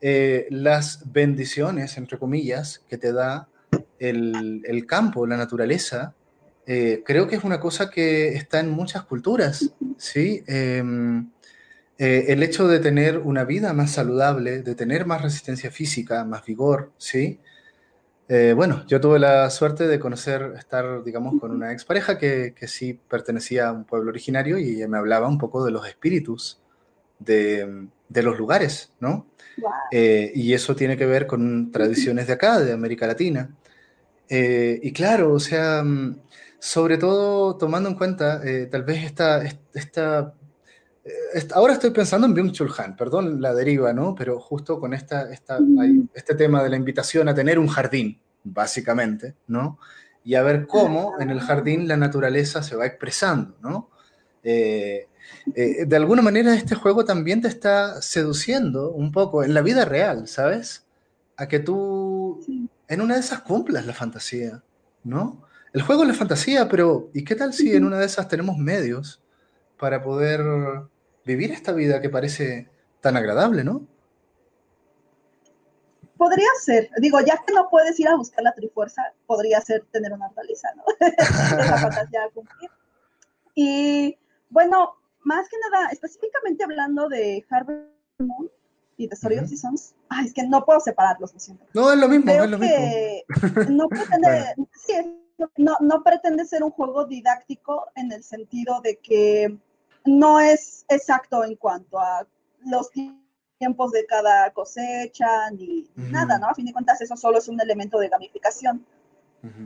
[0.00, 3.46] eh, las bendiciones, entre comillas, que te da
[4.00, 6.12] el, campo, la naturaleza,
[6.66, 10.42] eh, creo que es una cosa que está en muchas culturas, ¿sí?
[10.48, 11.30] Em,
[11.98, 16.90] el hecho de tener una vida más saludable, de tener más resistencia física, más vigor,
[16.98, 17.38] ¿sí?
[18.32, 22.68] Eh, bueno, yo tuve la suerte de conocer, estar, digamos, con una expareja que, que
[22.68, 26.60] sí pertenecía a un pueblo originario y ella me hablaba un poco de los espíritus
[27.18, 29.26] de, de los lugares, ¿no?
[29.90, 33.50] Eh, y eso tiene que ver con tradiciones de acá, de América Latina.
[34.28, 36.20] Eh, y claro, o sea, mm,
[36.60, 38.40] sobre todo tomando en cuenta
[38.70, 39.42] tal vez esta,
[39.74, 40.34] esta,
[41.54, 44.14] ahora estoy pensando en Byung-Chul Han, perdón la deriva, ¿no?
[44.14, 45.58] Pero justo con esta, esta
[46.14, 49.78] este tema de la invitación a tener un jardín, básicamente, ¿no?
[50.24, 53.90] Y a ver cómo en el jardín la naturaleza se va expresando, ¿no?
[54.42, 55.06] Eh,
[55.54, 59.84] eh, de alguna manera este juego también te está seduciendo un poco en la vida
[59.84, 60.84] real, ¿sabes?
[61.36, 62.44] A que tú
[62.88, 64.62] en una de esas cumplas la fantasía,
[65.04, 65.42] ¿no?
[65.72, 68.58] El juego es la fantasía, pero ¿y qué tal si en una de esas tenemos
[68.58, 69.20] medios
[69.80, 70.42] para poder
[71.24, 72.68] vivir esta vida que parece
[73.00, 73.86] tan agradable, ¿no?
[76.16, 80.12] Podría ser, digo, ya que no puedes ir a buscar la trifuerza, podría ser tener
[80.12, 80.84] una hortaliza, ¿no?
[81.56, 82.70] la fantasía cumplir.
[83.54, 84.18] Y
[84.50, 87.86] bueno, más que nada, específicamente hablando de Harvard
[88.18, 88.50] Moon
[88.98, 91.64] y de Story of Seasons, ay, es que no puedo separarlos, lo siento.
[91.72, 93.24] No, es lo mismo, es lo que
[93.70, 94.92] No pretende, sí,
[95.56, 99.58] no, no pretende ser un juego didáctico en el sentido de que
[100.04, 102.26] no es exacto en cuanto a
[102.66, 102.90] los
[103.58, 106.48] tiempos de cada cosecha ni nada, ¿no?
[106.48, 108.84] A fin de cuentas, eso solo es un elemento de gamificación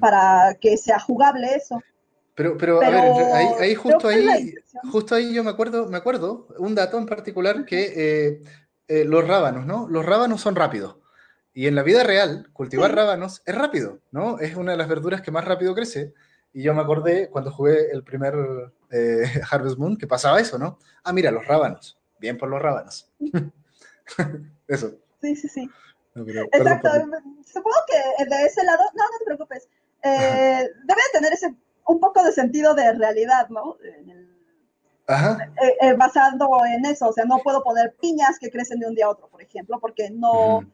[0.01, 1.81] para que sea jugable eso.
[2.35, 3.12] Pero, pero, a ver,
[3.61, 4.55] ahí, justo ahí,
[4.90, 8.42] justo ahí yo me acuerdo, me acuerdo un dato en particular que eh,
[8.88, 9.88] eh, los rábanos, ¿no?
[9.88, 10.97] Los rábanos son rápidos.
[11.53, 14.40] Y en la vida real, cultivar rábanos es rápido, ¿no?
[14.40, 16.12] Es una de las verduras que más rápido crece.
[16.53, 18.35] Y yo me acordé cuando jugué el primer
[18.94, 20.78] eh, Harvest Moon que pasaba eso, ¿no?
[21.02, 21.98] Ah, mira, los rábanos.
[22.18, 23.11] Bien por los rábanos.
[24.68, 24.94] Eso.
[25.20, 25.70] Sí, sí, sí.
[26.52, 26.90] Exacto.
[27.44, 29.68] Supongo que de ese lado, no, no te preocupes.
[30.02, 31.54] Eh, debe tener ese
[31.87, 33.76] un poco de sentido de realidad, ¿no?
[35.07, 35.52] Ajá.
[35.62, 38.94] Eh, eh, basado en eso, o sea, no puedo poner piñas que crecen de un
[38.94, 40.64] día a otro, por ejemplo, porque no,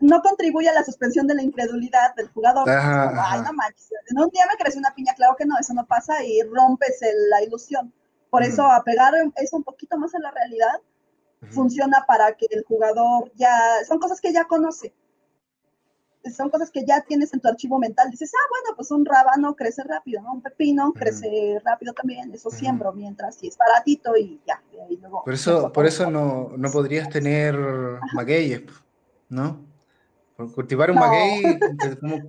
[0.00, 2.68] no contribuye a la suspensión de la incredulidad del jugador.
[2.68, 5.86] Ay, no manches, en un día me crece una piña, claro que no, eso no
[5.86, 7.92] pasa y rompes la ilusión.
[8.30, 10.80] Por eso, apegar eso un poquito más a la realidad
[11.48, 13.52] funciona para que el jugador ya,
[13.88, 14.92] son cosas que ya conoce.
[16.36, 18.10] son cosas que ya tienes en tu archivo mental.
[18.10, 20.34] Dices, ah, bueno, pues un rábano crece rápido, ¿no?
[20.34, 24.62] Un pepino crece rápido también, eso siembro mientras, y es baratito y ya.
[25.24, 27.58] por eso, por eso no, no podrías tener
[28.12, 28.62] magueyes,
[29.30, 29.70] ¿no?
[30.48, 31.42] cultivar un maguey,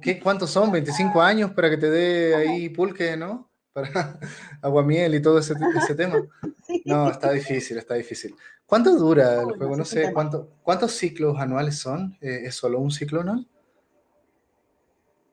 [0.02, 0.72] ¿qué, ¿cuántos son?
[0.72, 3.50] ¿25 años para que te dé ahí pulque, ¿no?
[3.74, 4.20] Para
[4.62, 6.22] aguamiel y todo ese, ese tema.
[6.86, 8.34] No, está difícil, está difícil.
[8.66, 9.76] ¿Cuánto dura el juego?
[9.76, 12.18] No sé, ¿cuánto, ¿cuántos ciclos anuales son?
[12.22, 13.46] Eh, ¿Es solo un ciclo anual?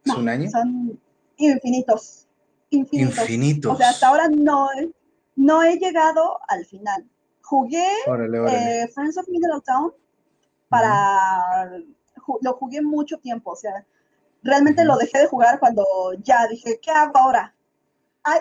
[0.05, 0.51] ¿Es un año?
[0.51, 1.01] Son
[1.37, 2.27] infinitos,
[2.71, 3.73] infinitos.
[3.73, 4.69] O sea, hasta ahora no,
[5.37, 7.09] no he llegado al final.
[7.43, 9.93] Jugué eh, Friends of Middle Town
[10.69, 11.79] para...
[12.43, 13.87] Lo jugué mucho tiempo, o sea,
[14.43, 15.85] realmente lo dejé de jugar cuando
[16.23, 17.55] ya dije, ¿qué hago ahora?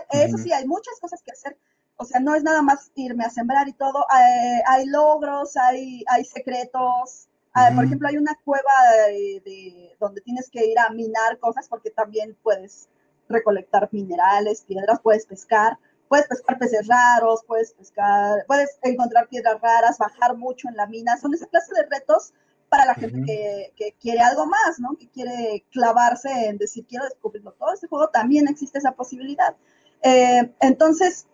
[0.10, 1.58] eso sí, hay muchas cosas que hacer.
[1.96, 4.06] O sea, no es nada más irme a sembrar y todo.
[4.10, 7.28] Hay, logros, hay, hay secretos.
[7.76, 8.72] por ejemplo, hay una cueva
[9.08, 12.90] de, donde tienes que ir a minar cosas porque también puedes
[13.30, 15.80] recolectar minerales, piedras, puedes pescar.
[16.08, 21.18] Puedes pescar peces raros, puedes pescar, puedes encontrar piedras raras, bajar mucho en la mina.
[21.18, 22.34] Son esa clase de retos
[22.70, 24.98] para la gente que, que, quiere algo más, ¿no?
[24.98, 27.74] Que quiere clavarse en decir, quiero descubrirlo todo.
[27.74, 29.56] Este juego también existe esa posibilidad.
[30.02, 31.28] Eh, entonces,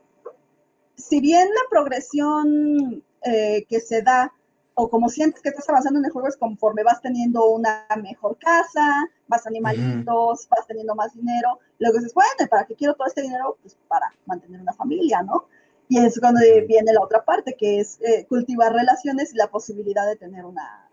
[0.96, 4.34] si bien la progresión eh, que se da
[4.76, 8.38] o como sientes que estás avanzando en el juego es conforme vas teniendo una mejor
[8.38, 13.22] casa, más animalitos, vas teniendo más dinero, luego dices, bueno, ¿para qué quiero todo este
[13.22, 13.58] dinero?
[13.62, 15.46] Pues para mantener una familia, ¿no?
[15.90, 20.08] Y es cuando viene la otra parte, que es eh, cultivar relaciones y la posibilidad
[20.08, 20.90] de tener una,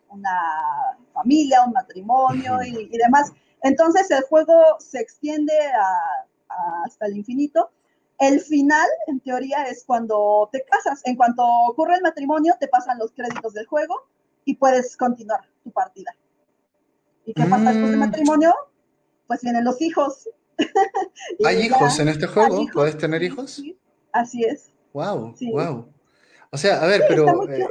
[1.15, 3.33] familia, un matrimonio y, demás.
[3.63, 5.55] Entonces el juego se extiende
[6.85, 7.71] hasta el infinito
[8.21, 11.01] el final, en teoría, es cuando te casas.
[11.05, 13.95] En cuanto ocurre el matrimonio, te pasan los créditos del juego
[14.45, 16.15] y puedes continuar tu partida.
[17.25, 18.01] ¿Y qué pasa después del mm.
[18.01, 18.55] matrimonio?
[19.27, 20.29] Pues vienen los hijos.
[21.47, 22.67] ¿Hay hijos en este juego?
[22.75, 23.63] ¿Puedes tener hijos?
[24.13, 24.71] así es.
[24.93, 25.89] Wow, wow.
[26.53, 27.67] O sea, a ver, pero eh,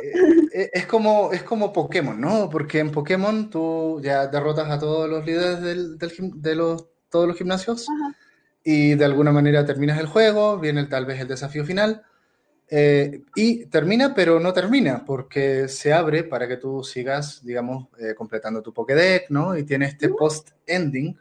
[0.53, 2.49] eh, es, como, es como Pokémon, ¿no?
[2.49, 7.87] Porque en Pokémon tú ya derrotas a todos los líderes de los, todos los gimnasios.
[7.87, 8.15] Ajá
[8.63, 12.03] y de alguna manera terminas el juego, viene tal vez el desafío final,
[12.71, 18.13] eh, y termina, pero no termina, porque se abre para que tú sigas, digamos, eh,
[18.13, 19.57] completando tu Pokédex, ¿no?
[19.57, 21.17] Y tiene este post-ending,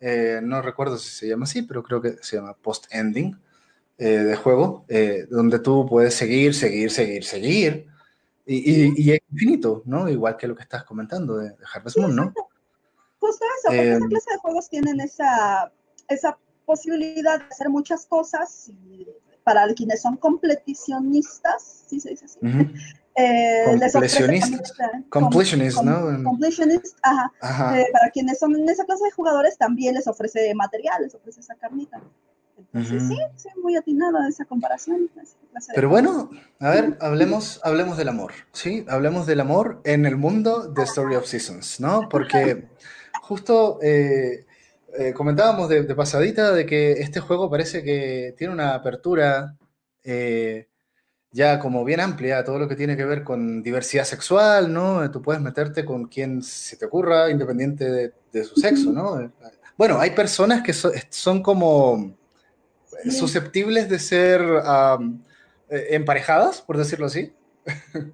[0.00, 3.38] eh, no recuerdo si se llama así, pero creo que se llama post-ending
[3.96, 4.84] de juego,
[5.30, 7.86] donde tú puedes seguir, seguir, seguir, seguir,
[8.44, 10.08] y, es infinito, ¿no?
[10.08, 12.34] Igual que lo que estás comentando de, Harvest Moon, ¿no?
[13.20, 15.72] Justo eso, porque esa clase de juegos tienen esa,
[16.08, 19.06] esa posibilidad de hacer muchas cosas y
[19.44, 22.38] para quienes son completicionistas, ¿sí se dice así?
[23.16, 23.78] eh,
[25.12, 26.22] completionist, ¿no?
[26.24, 27.78] Completionist, ajá.
[27.78, 31.40] Eh, para quienes son en esa clase de jugadores también les ofrece material, les ofrece
[31.40, 32.00] esa carnita.
[32.56, 35.10] Entonces, sí, sí, muy atinada esa comparación.
[35.74, 38.84] Pero bueno, a ver, hablemos, hablemos del amor, ¿sí?
[38.88, 42.08] Hablemos del amor en el mundo de Story of Seasons, ¿no?
[42.08, 42.68] Porque
[43.22, 44.46] justo eh,
[44.96, 49.56] eh, comentábamos de, pasadita de que este juego parece que tiene una apertura
[50.04, 50.68] eh,
[51.32, 55.10] ya como bien amplia, todo lo que tiene que ver con diversidad sexual, ¿no?
[55.10, 59.32] Tú puedes meterte con quien se te ocurra, independiente de, su sexo, ¿no?
[59.76, 62.14] Bueno, hay personas que son como
[63.10, 64.42] susceptibles de ser
[65.70, 67.34] eh, emparejadas, por decirlo así.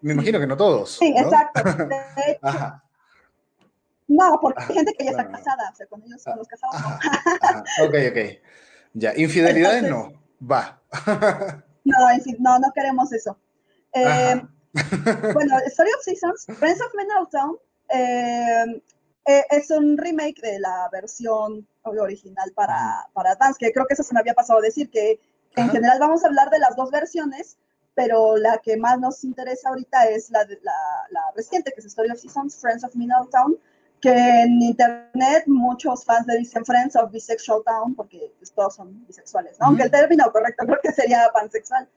[0.00, 0.96] Me imagino que no todos.
[0.98, 1.62] Sí, exacto.
[2.42, 2.82] Ajá.
[4.08, 6.76] No, porque hay gente que ya está casada, o sea, con ellos son los casados.
[7.82, 8.18] Ok, ok.
[8.94, 10.80] Ya, infidelidades no, va.
[11.84, 11.94] no,
[12.38, 13.36] no, no queremos eso.
[13.92, 14.42] Eh,
[15.32, 17.56] bueno, Story of Seasons, Friends of Middletown,
[17.88, 18.82] eh,
[19.26, 24.02] eh, es un remake de la versión original para, para Dance, que creo que eso
[24.02, 25.20] se me había pasado a decir, que
[25.56, 27.56] en general vamos a hablar de las dos versiones,
[27.94, 30.72] pero la que más nos interesa ahorita es la, la,
[31.10, 33.56] la reciente, que es Story of Seasons, Friends of Middletown,
[34.00, 39.06] que en internet muchos fans le dicen Friends of Bisexual Town, porque pues, todos son
[39.06, 39.66] bisexuales, ¿no?
[39.66, 41.88] Aunque el término correcto creo que sería pansexual.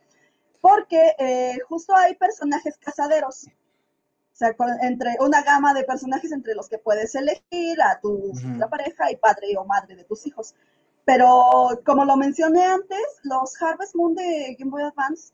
[0.61, 3.47] Porque eh, justo hay personajes casaderos.
[3.47, 8.31] O sea, entre una gama de personajes entre los que puedes elegir a tu
[8.69, 10.55] pareja y padre o madre de tus hijos.
[11.03, 15.33] Pero como lo mencioné antes, los Harvest Moon de Game Boy Advance,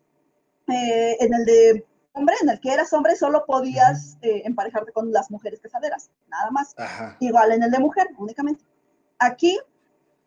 [0.67, 5.12] eh, en el de hombre, en el que eras hombre, solo podías eh, emparejarte con
[5.12, 6.75] las mujeres casaderas, nada más.
[7.19, 8.63] Igual en el de mujer, únicamente.
[9.19, 9.60] Aquí,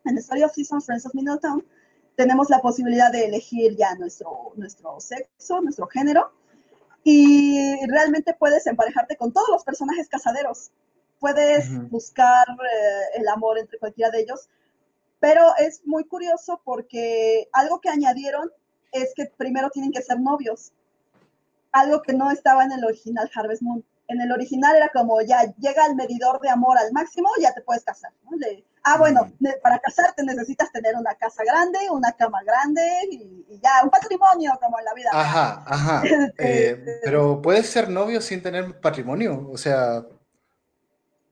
[0.05, 1.64] en Story of Seasons, Friends of Middletown,
[2.14, 6.33] tenemos la posibilidad de elegir ya nuestro, nuestro sexo, nuestro género,
[7.05, 10.70] y realmente puedes emparejarte con todos los personajes casaderos.
[11.20, 14.48] puedes buscar eh, el amor entre cualquiera de ellos,
[15.20, 18.53] pero es muy curioso porque algo que añadieron
[18.92, 20.72] es que primero tienen que ser novios,
[21.72, 23.85] algo que no estaba en el original Harvest Moon.
[24.09, 27.61] En el original era como ya llega el medidor de amor al máximo, ya te
[27.61, 28.11] puedes casar.
[28.85, 29.31] ah, bueno,
[29.62, 34.78] para casarte necesitas tener una casa grande, una cama grande y, ya, un patrimonio como
[34.78, 35.11] en la vida.
[35.12, 36.02] Ajá, ajá.
[36.38, 40.02] Eh, pero puedes ser novio sin tener patrimonio, o sea.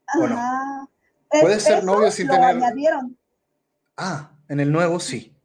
[0.07, 0.88] Ajá.
[1.29, 2.44] Puedes ser novio sin tener.
[2.44, 3.16] añadieron.
[3.96, 5.36] Ah, en el nuevo sí.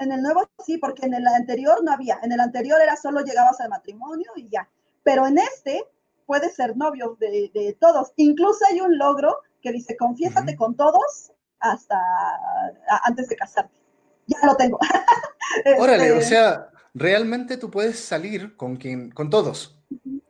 [0.00, 2.18] En el nuevo sí, porque en el anterior no había.
[2.22, 4.66] En el anterior era solo llegabas al matrimonio y ya.
[5.04, 5.84] Pero en este
[6.26, 8.12] puedes ser novio de, todos.
[8.16, 12.00] Incluso hay un logro que dice, confiésate con todos hasta
[13.04, 13.78] antes de casarte.
[14.26, 14.78] Ya lo tengo.
[15.78, 19.76] Órale, o este, sea, realmente tú puedes salir con quien, con todos.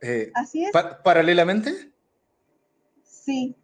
[0.01, 0.71] Eh, Así es.
[1.03, 1.93] ¿Paralelamente?
[3.03, 3.55] Sí.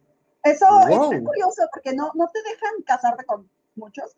[0.42, 4.16] Eso es curioso porque no, no te dejan casarte con muchos,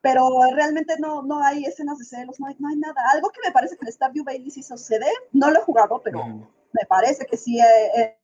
[0.00, 2.94] pero realmente no, no hay escenas de celos, no hay, no hay nada.
[3.12, 6.24] Algo que me parece que en Stardew Valley sí sucede, no lo he jugado, pero
[6.26, 8.16] me parece que sí eh, eh,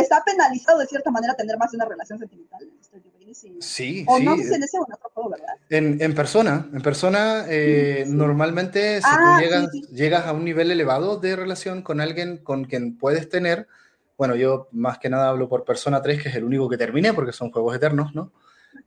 [0.00, 3.34] está penalizado de cierta manera tener más de una relación sentimental en Stardew Valley.
[3.34, 4.24] Sí, o sí.
[4.24, 5.54] no sé en ese o en otro juego, ¿verdad?
[5.68, 10.70] En, en persona, en persona, eh, normalmente si tú ah, llegas, llegas a un nivel
[10.70, 13.68] elevado de relación con alguien con quien puedes tener,
[14.16, 17.12] bueno, yo más que nada hablo por Persona 3, que es el único que terminé,
[17.12, 18.32] porque son juegos eternos, ¿no?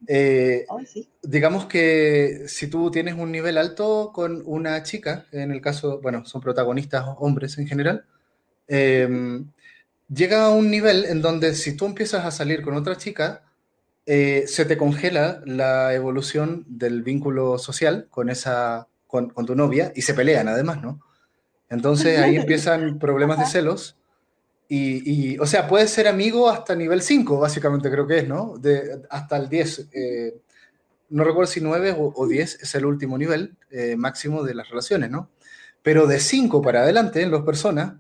[0.08, 0.66] Eh,
[1.22, 6.26] digamos que si tú tienes un nivel alto con una chica, en el caso, bueno,
[6.26, 8.06] son protagonistas hombres en general,
[8.68, 9.48] em,
[10.14, 13.44] llega a un nivel en donde si tú empiezas a salir con otra chica,
[14.06, 19.92] eh, se te congela la evolución del vínculo social con, esa, con, con tu novia
[19.96, 21.00] y se pelean además, ¿no?
[21.70, 23.98] Entonces ahí empiezan problemas de celos
[24.74, 28.58] y, o sea, puede ser amigo hasta nivel 5, básicamente creo que es, ¿no?
[28.58, 29.90] De, hasta el 10.
[29.92, 30.38] Eh,
[31.10, 35.12] no recuerdo si 9 o, 10 es el último nivel eh, máximo de las relaciones,
[35.12, 35.30] ¿no?
[35.84, 37.96] Pero de 5 para adelante en las personas,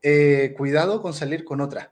[0.00, 1.90] eh, cuidado con salir con otra,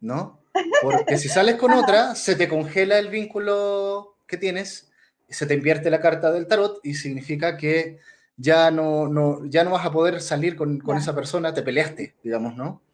[0.00, 0.38] ¿no?
[0.80, 4.92] Porque si sales con otra, se te congela el vínculo que tienes,
[5.28, 7.98] se te invierte la carta del tarot y significa que
[8.36, 12.14] ya no, no, ya no vas a poder salir con, con esa persona, te peleaste,
[12.22, 12.85] digamos, ¿no?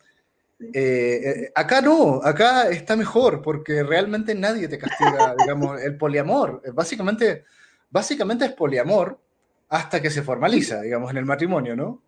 [0.73, 6.63] Eh, eh, acá no, acá está mejor porque realmente nadie te castiga, digamos, el poliamor.
[6.73, 7.45] Básicamente,
[7.91, 9.19] básicamente es poliamor
[9.69, 12.03] hasta que se formaliza, digamos, en el matrimonio, ¿no?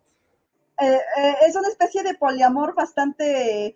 [0.79, 0.99] Eh,
[1.47, 3.75] es una especie de poliamor bastante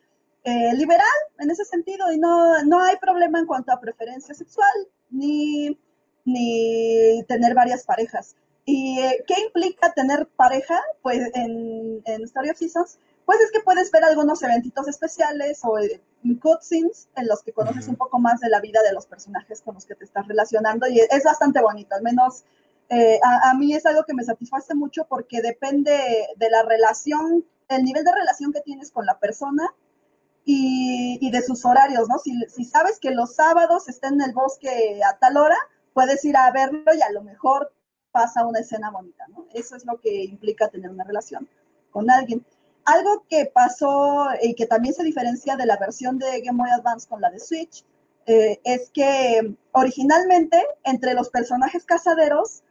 [0.75, 1.05] liberal
[1.37, 4.71] en ese sentido y no, no hay problema en cuanto a preferencia sexual
[5.11, 5.77] ni,
[6.25, 8.35] ni tener varias parejas.
[8.65, 10.79] ¿Y qué implica tener pareja?
[11.03, 12.97] Pues en, en Story of Seasons
[13.29, 16.01] pues es que puedes ver algunos eventitos especiales o eh,
[16.41, 19.75] cutscenes en los que conoces un poco más de la vida de los personajes con
[19.75, 22.43] los que te estás relacionando y es bastante bonito, al menos
[22.89, 25.91] eh, a, mí es algo que me satisface mucho porque depende
[26.37, 29.75] de la relación, el nivel de relación que tienes con la persona
[30.43, 32.17] y, de sus horarios, ¿no?
[32.17, 35.57] Si, si, sabes que los sábados está en el bosque a tal hora,
[35.93, 37.71] puedes ir a verlo y a lo mejor
[38.11, 39.45] pasa una escena bonita, ¿no?
[39.53, 41.47] Eso es lo que implica tener una relación
[41.91, 42.43] con alguien.
[42.89, 47.07] Algo que pasó y que también se diferencia de la versión de Game Boy Advance
[47.07, 47.85] con la de Switch
[48.25, 52.63] eh, es que originalmente entre los personajes cazaderos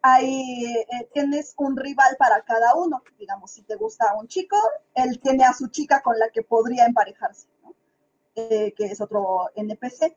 [0.00, 3.02] hay, eh, tienes un rival para cada uno.
[3.18, 4.56] Digamos, si te gusta un chico,
[4.94, 7.46] él tiene a su chica con la que podría emparejarse,
[8.34, 10.16] eh, que es otro NPC.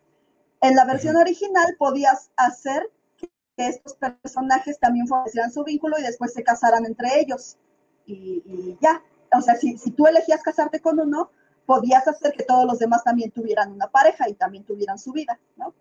[0.61, 6.31] En la versión original podías hacer que estos personajes también fortalecieran su vínculo y después
[6.31, 7.57] se casaran entre ellos.
[8.05, 11.31] y ya, o sea, si, tú elegías casarte con uno,
[11.65, 15.39] podías hacer que todos los demás también tuvieran una pareja y también tuvieran su vida,
[15.55, 15.73] ¿no?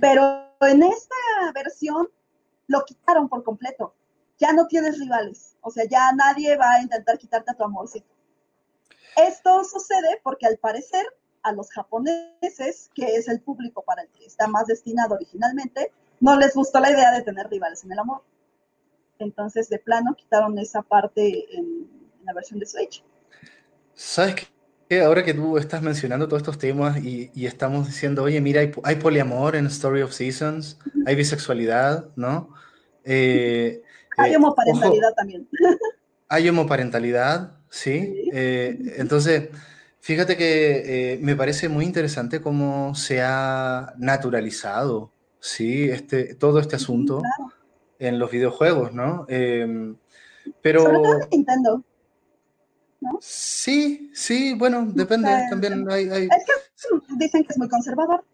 [0.00, 1.14] Pero en esta
[1.54, 2.08] versión
[2.68, 3.94] lo quitaron por completo.
[4.38, 8.06] Ya no tienes rivales, o sea, ya nadie va a intentar quitarte a tu amorcito.
[9.16, 11.04] Esto sucede porque al parecer
[11.42, 16.36] a los japoneses, que es el público para el que está más destinado originalmente, no
[16.36, 18.22] les gustó la idea de tener rivales en el amor.
[19.18, 21.97] Entonces, de plano, quitaron esa parte en,
[22.28, 23.02] la versión de Switch.
[23.94, 24.46] ¿Sabes
[24.88, 25.00] qué?
[25.00, 29.56] Ahora que tú estás mencionando todos estos temas y, estamos diciendo, oye, mira, hay, poliamor
[29.56, 32.54] en Story of Seasons, hay bisexualidad, ¿no?
[33.04, 33.82] Eh,
[34.16, 35.48] hay eh, homoparentalidad también.
[36.30, 38.28] Hay homoparentalidad, sí.
[38.32, 39.48] Eh, entonces,
[40.00, 47.22] fíjate que me parece muy interesante cómo se ha naturalizado, sí, este, todo este asunto
[47.98, 49.26] en los videojuegos, ¿no?
[50.62, 50.82] pero...
[50.82, 51.84] Sobre todo en Nintendo.
[53.20, 55.30] Sí, sí, bueno, depende.
[55.50, 56.28] también hay,
[57.18, 58.24] dicen que es muy conservador.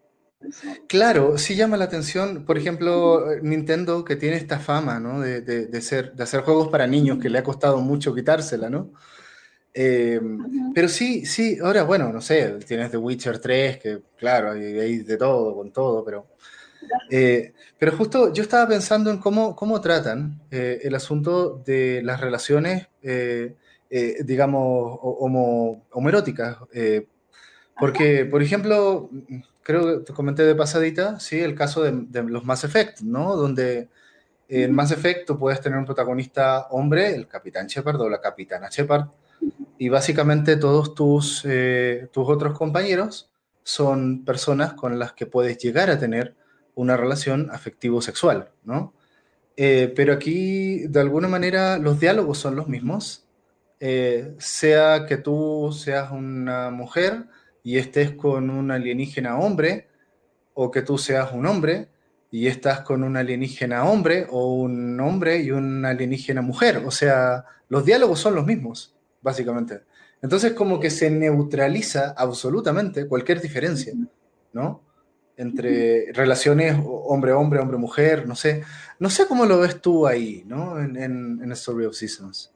[0.87, 5.19] Claro, sí llama la atención, por ejemplo, Nintendo, que tiene esta fama, ¿no?
[5.21, 8.91] De, de, ser, de hacer juegos para niños, que le ha costado mucho quitársela, ¿no?
[9.73, 10.21] Eh,
[10.73, 15.17] pero sí, sí, ahora, bueno, no sé, tienes The Witcher 3, que claro, hay, de
[15.17, 16.27] todo, con todo, pero...
[17.09, 22.21] Eh, pero justo yo estaba pensando en cómo, cómo tratan eh, el asunto de las
[22.21, 22.87] relaciones,
[24.23, 26.57] digamos, homo, homoeróticas.
[27.79, 29.09] porque, por ejemplo,
[29.65, 33.35] creo que te comenté de pasadita, sí, el caso de, los Mass Effect, ¿no?
[33.35, 33.89] Donde
[34.47, 38.69] en Mass Effect tú puedes tener un protagonista hombre, el Capitán Shepard o la Capitana
[38.69, 39.07] Shepard,
[39.79, 43.31] y básicamente todos tus, eh, tus otros compañeros
[43.63, 46.35] son personas con las que puedes llegar a tener
[46.75, 48.93] una relación afectivo-sexual, ¿no?
[49.57, 53.24] Eh, pero aquí, de alguna manera, los diálogos son los mismos,
[53.79, 57.25] eh, sea que tú seas una mujer,
[57.63, 59.87] y estés con un alienígena hombre,
[60.53, 61.89] o que tú seas un hombre
[62.29, 66.83] y estás con un alienígena hombre, o un hombre y una alienígena mujer.
[66.85, 69.81] O sea, los diálogos son los mismos, básicamente.
[70.21, 73.93] Entonces, como que se neutraliza absolutamente cualquier diferencia,
[74.53, 74.81] ¿no?
[75.37, 78.63] Entre relaciones hombre-hombre, hombre-mujer, no sé.
[78.99, 80.79] No sé cómo lo ves tú ahí, ¿no?
[80.79, 82.51] En, en, Story of Seasons,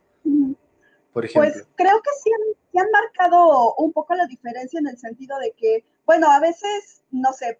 [1.19, 1.67] por pues ejemplo.
[1.75, 2.31] Pues creo que sí
[2.79, 7.33] han marcado un poco la diferencia en el sentido de que, bueno, a veces, no
[7.33, 7.59] sé,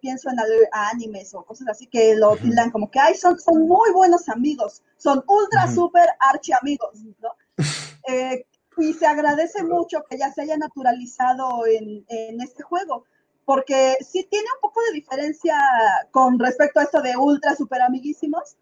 [0.00, 0.36] pienso en
[0.72, 4.82] animes o cosas así que lo tildan como que, ay, son, son muy buenos amigos,
[4.96, 7.30] son ultra, super archi amigos, ¿no?
[8.08, 8.46] Eh,
[8.76, 13.04] y se agradece mucho que ya se haya naturalizado en, en, este juego,
[13.44, 15.58] porque sí tiene un poco de diferencia
[16.12, 18.56] con respecto a esto de ultra, super amiguísimos,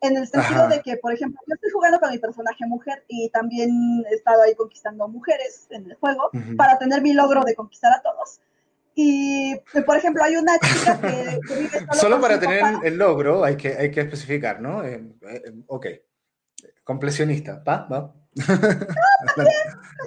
[0.00, 3.28] en el sentido de que, por ejemplo, yo estoy jugando con mi personaje mujer y
[3.30, 7.92] también he estado ahí conquistando mujeres en el juego para tener mi logro de conquistar
[7.92, 8.40] a todos.
[8.94, 13.76] Y, por ejemplo, hay una chica que, vive solo, para tener el logro hay que,
[13.76, 14.82] hay que especificar, ¿no?
[14.84, 15.86] Eh, eh, ok.
[16.82, 17.86] Completionista, ¿va?
[17.88, 18.14] ¿Va?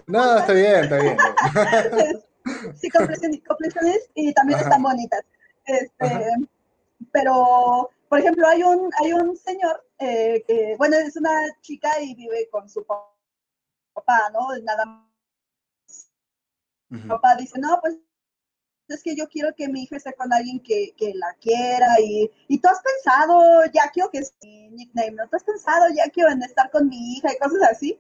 [0.08, 1.18] No, está bien, está bien.
[2.76, 5.22] sí, completionista y también están bonitas.
[5.66, 6.32] Este,
[7.12, 11.32] pero por ejemplo, hay un, hay un señor eh, que, bueno, es una
[11.62, 14.58] chica y vive con su papá, ¿no?
[14.64, 15.06] Nada más.
[16.90, 17.98] Su papá dice, no, pues
[18.88, 22.32] es que yo quiero que mi hija esté con alguien que, que la quiera y,
[22.48, 25.28] y, tú has pensado, ya quiero que es mi nickname, ¿no?
[25.30, 27.96] Tú has pensado, ya quiero en estar con mi hija y cosas así.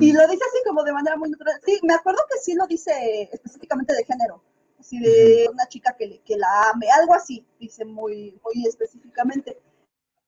[0.00, 1.60] Y lo dice así como de manera muy natural.
[1.64, 4.40] Sí, me acuerdo que sí lo dice específicamente de género
[4.78, 9.58] así de una chica que, que, la ame, algo así, dice muy, muy específicamente.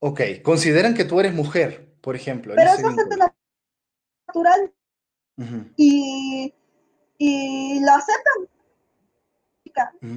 [0.01, 2.55] Ok, consideran que tú eres mujer, por ejemplo.
[2.57, 3.16] Pero es bastante
[4.26, 4.72] natural.
[5.76, 6.55] y,
[7.18, 8.48] y lo aceptan.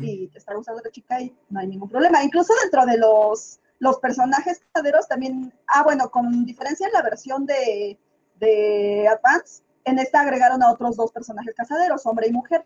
[0.01, 2.23] Y te está gustando la chica y no hay ningún problema.
[2.23, 7.45] Incluso dentro de los, los personajes casaderos también, ah, bueno, con diferencia en la versión
[7.45, 7.99] de,
[8.39, 12.65] de Advance, en esta agregaron a otros dos personajes casaderos, hombre y mujer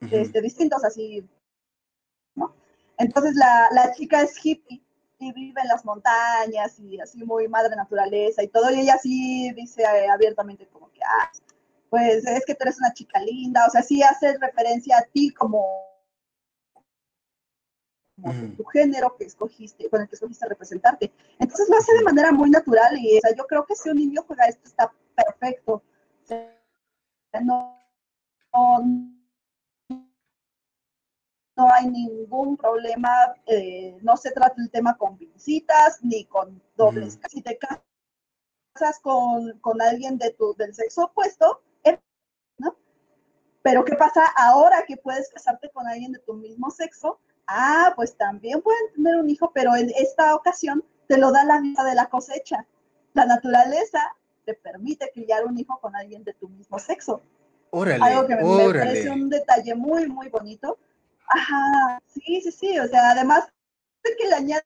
[0.00, 1.26] este, distintos, así,
[2.34, 2.54] ¿no?
[2.98, 4.82] Entonces la, la, chica es hippie
[5.18, 9.52] y vive en las montañas y así muy madre naturaleza y todo, y ella sí
[9.52, 11.30] dice eh, abiertamente como que, ah,
[11.90, 15.30] pues es que tú eres una chica linda, o sea, sí hace referencia a ti
[15.30, 15.84] como,
[18.56, 21.12] tu género que escogiste, con el que escogiste representarte.
[21.38, 23.96] Entonces lo hace de manera muy natural y o sea, yo creo que si un
[23.96, 25.82] niño juega esto está perfecto.
[27.42, 27.78] no,
[28.52, 29.13] no
[31.56, 33.10] no hay ningún problema,
[33.46, 37.18] eh, no se trata el tema con visitas ni con dobles.
[37.28, 41.62] Si te casas con, con alguien de tu, del sexo opuesto,
[42.58, 42.76] ¿no?
[43.62, 47.18] Pero ¿qué pasa ahora que puedes casarte con alguien de tu mismo sexo?
[47.46, 51.60] Ah, pues también pueden tener un hijo, pero en esta ocasión te lo da la
[51.60, 52.66] vida de la cosecha.
[53.12, 54.00] La naturaleza
[54.44, 57.22] te permite criar un hijo con alguien de tu mismo sexo.
[57.70, 60.78] Órale, Algo que me, me parece un detalle muy, muy bonito
[61.28, 63.44] Ajá, sí, sí, sí, o sea, además
[64.02, 64.64] de que le añaden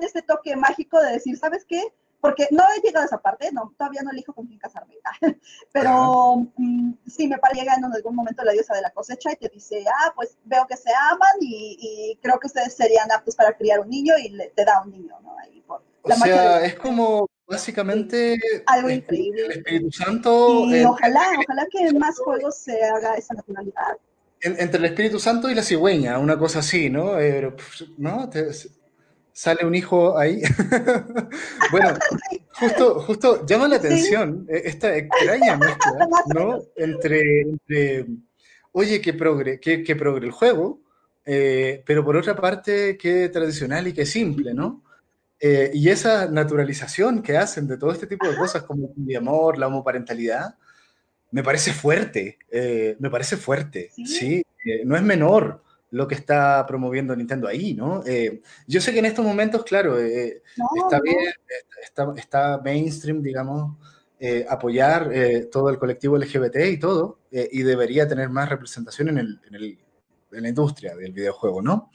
[0.00, 1.82] este toque mágico de decir, ¿sabes qué?
[2.20, 4.96] Porque no he llegado a esa parte, no, todavía no elijo con quién casarme,
[5.72, 9.48] pero mm, sí, me parece en algún momento la diosa de la cosecha y te
[9.48, 13.80] dice, ah, pues veo que se aman y, creo que ustedes serían aptos para criar
[13.80, 15.36] un niño y le, te da un niño, ¿no?
[15.38, 19.46] Ahí por o sea, es como básicamente algo increíble.
[19.46, 20.64] El Espíritu Santo.
[20.66, 23.98] Y ojalá, ojalá que en más juegos se haga esa naturalidad
[24.40, 27.18] entre el Espíritu Santo y la cigüeña, una cosa así, ¿no?
[27.18, 27.54] Eh,
[27.96, 28.30] ¿no?
[29.38, 30.42] sale un hijo ahí.
[31.70, 31.96] bueno,
[32.54, 36.58] justo, justo llama la atención eh, esta extraña mezcla, ¿no?
[36.74, 37.46] Entre,
[38.72, 40.80] oye, que progre, que, progre el juego,
[41.24, 44.82] eh, pero por otra parte, qué tradicional y qué simple, ¿no?
[45.38, 49.56] Eh, y esa naturalización que hacen de todo este tipo de cosas como el amor,
[49.56, 50.56] la homoparentalidad,
[51.30, 54.42] me parece fuerte, eh, me parece fuerte, ¿sí?
[54.84, 58.02] no es menor lo que está promoviendo Nintendo ahí, ¿no?
[58.66, 61.18] yo sé que en estos momentos, claro, está bien,
[61.82, 63.76] está, está, mainstream, digamos,
[64.48, 65.10] apoyar
[65.50, 69.78] todo el colectivo LGBT y todo, y debería tener más representación en el, en el
[70.32, 71.90] en la industria del videojuego, ¿no?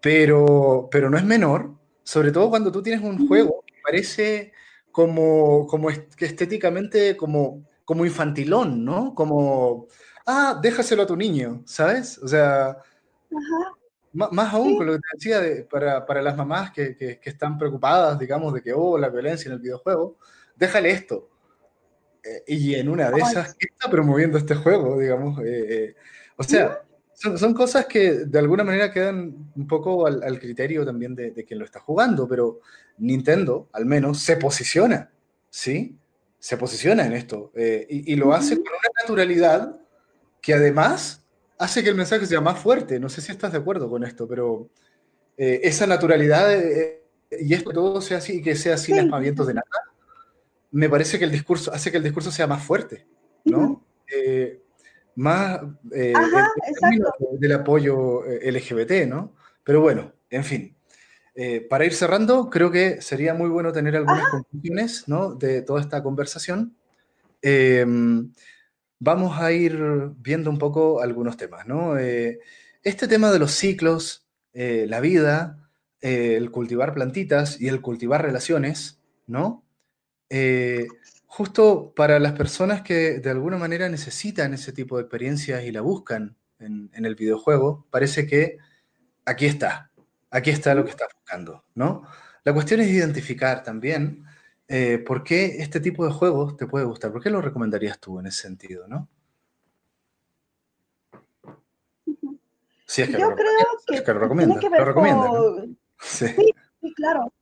[0.00, 4.52] Pero, pero no es menor, sobre todo cuando tú tienes un juego que parece
[4.90, 9.14] como, como estéticamente como, como infantilón, ¿no?
[9.14, 9.86] Como,
[10.26, 12.18] ah, déjaselo a tu niño, ¿sabes?
[12.18, 12.76] O sea,
[14.12, 18.18] más aún con lo que te decía para, para, las mamás que, que, están preocupadas,
[18.18, 20.18] digamos, de que, oh, la violencia en el videojuego,
[20.56, 21.28] déjale esto.
[22.24, 25.40] Eh, y en una de esas, ¿qué está promoviendo este juego, digamos?
[25.40, 25.94] Eh, eh,
[26.36, 26.82] o sea,
[27.14, 31.64] son, cosas que de alguna manera quedan un poco al, criterio también de, quien lo
[31.64, 32.60] está jugando, pero
[32.98, 35.10] Nintendo al menos se posiciona,
[35.50, 35.96] ¿sí?
[36.42, 39.80] Se posiciona en esto eh, y, lo hace con una naturalidad
[40.40, 41.24] que además
[41.56, 42.98] hace que el mensaje sea más fuerte.
[42.98, 44.68] No sé si estás de acuerdo con esto, pero
[45.36, 49.54] eh, esa naturalidad eh, y esto todo sea así y que sea sin aspavientos de
[49.54, 49.68] nada,
[50.72, 53.06] me parece que el discurso hace que el discurso sea más fuerte,
[53.44, 53.86] ¿no?
[55.14, 59.32] más del apoyo LGBT, ¿no?
[59.62, 60.76] Pero bueno, en fin.
[61.34, 65.34] Eh, para ir cerrando, creo que sería muy bueno tener algunas conclusiones ¿no?
[65.34, 66.76] de toda esta conversación.
[67.40, 68.32] Em,
[68.98, 69.80] vamos a ir
[70.18, 71.96] viendo un poco algunos temas, ¿no?
[71.98, 75.68] este tema de los ciclos, la vida,
[76.00, 79.64] el cultivar plantitas y el cultivar relaciones, ¿no?
[81.32, 85.80] justo para las personas que de alguna manera necesitan ese tipo de experiencias y la
[85.80, 88.58] buscan en, el videojuego, parece que
[89.24, 89.90] aquí está,
[90.32, 92.02] aquí está lo que estás buscando, ¿no?
[92.44, 94.24] La cuestión es identificar también
[94.66, 98.18] eh, por qué este tipo de juegos te puede gustar, por qué lo recomendarías tú
[98.18, 99.08] en ese sentido, ¿no?
[102.86, 103.48] Si es que Yo lo creo
[103.86, 104.54] que, es que lo recomienda,
[105.28, 105.62] lo
[105.98, 106.26] sí.
[106.28, 106.94] sí.
[106.94, 107.32] claro,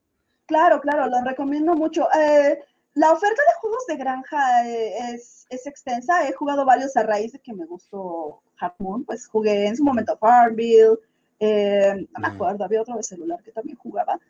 [0.46, 2.06] claro, claro, lo recomiendo mucho.
[2.14, 2.58] Eh,
[2.94, 6.28] la oferta de juegos de granja eh, es, extensa.
[6.28, 9.04] He jugado varios a raíz de que me gustó Half Moon.
[9.04, 10.98] Pues jugué en su momento Farmville.
[11.40, 14.20] Eh, no me acuerdo, había otro de celular que también jugaba.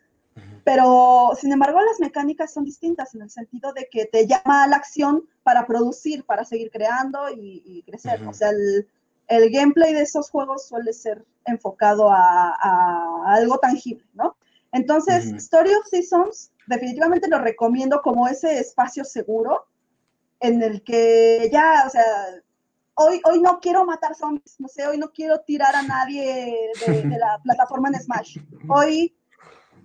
[0.63, 4.67] Pero, sin embargo, las mecánicas son distintas en el sentido de que te llama a
[4.67, 8.25] la acción para producir, para seguir creando y, crecer.
[8.25, 14.37] O sea, el, gameplay de esos juegos suele ser enfocado a, a algo tangible, ¿no?
[14.71, 19.65] Entonces, Story of Seasons definitivamente lo recomiendo como ese espacio seguro
[20.39, 22.03] en el que ya, o sea,
[22.95, 27.17] hoy, hoy no quiero matar zombies, no sé, hoy no quiero tirar a nadie de,
[27.17, 28.37] la plataforma en Smash.
[28.67, 29.15] Hoy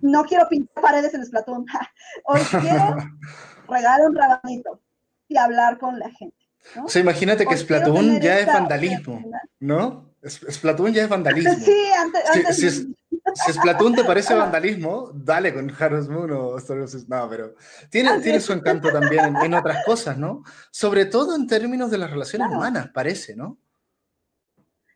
[0.01, 1.65] no quiero pintar paredes en Splatoon.
[2.25, 2.95] hoy quiero
[3.67, 4.81] regalar un rabanito
[5.27, 6.35] y hablar con la gente.
[6.83, 9.23] O sea, imagínate que Splatoon ya es vandalismo,
[9.59, 10.13] ¿no?
[10.25, 11.53] Splatoon ya es vandalismo.
[11.53, 12.87] Sí, antes,
[13.33, 17.55] si Splatoon te parece vandalismo, dale con Harvest Moon o Story of No, pero
[17.89, 20.43] tiene, tiene su encanto también en, otras cosas, ¿no?
[20.71, 23.57] Sobre todo en términos de las relaciones humanas, parece, ¿no?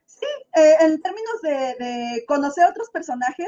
[0.05, 3.47] Sí, eh, en términos de, conocer otros personajes.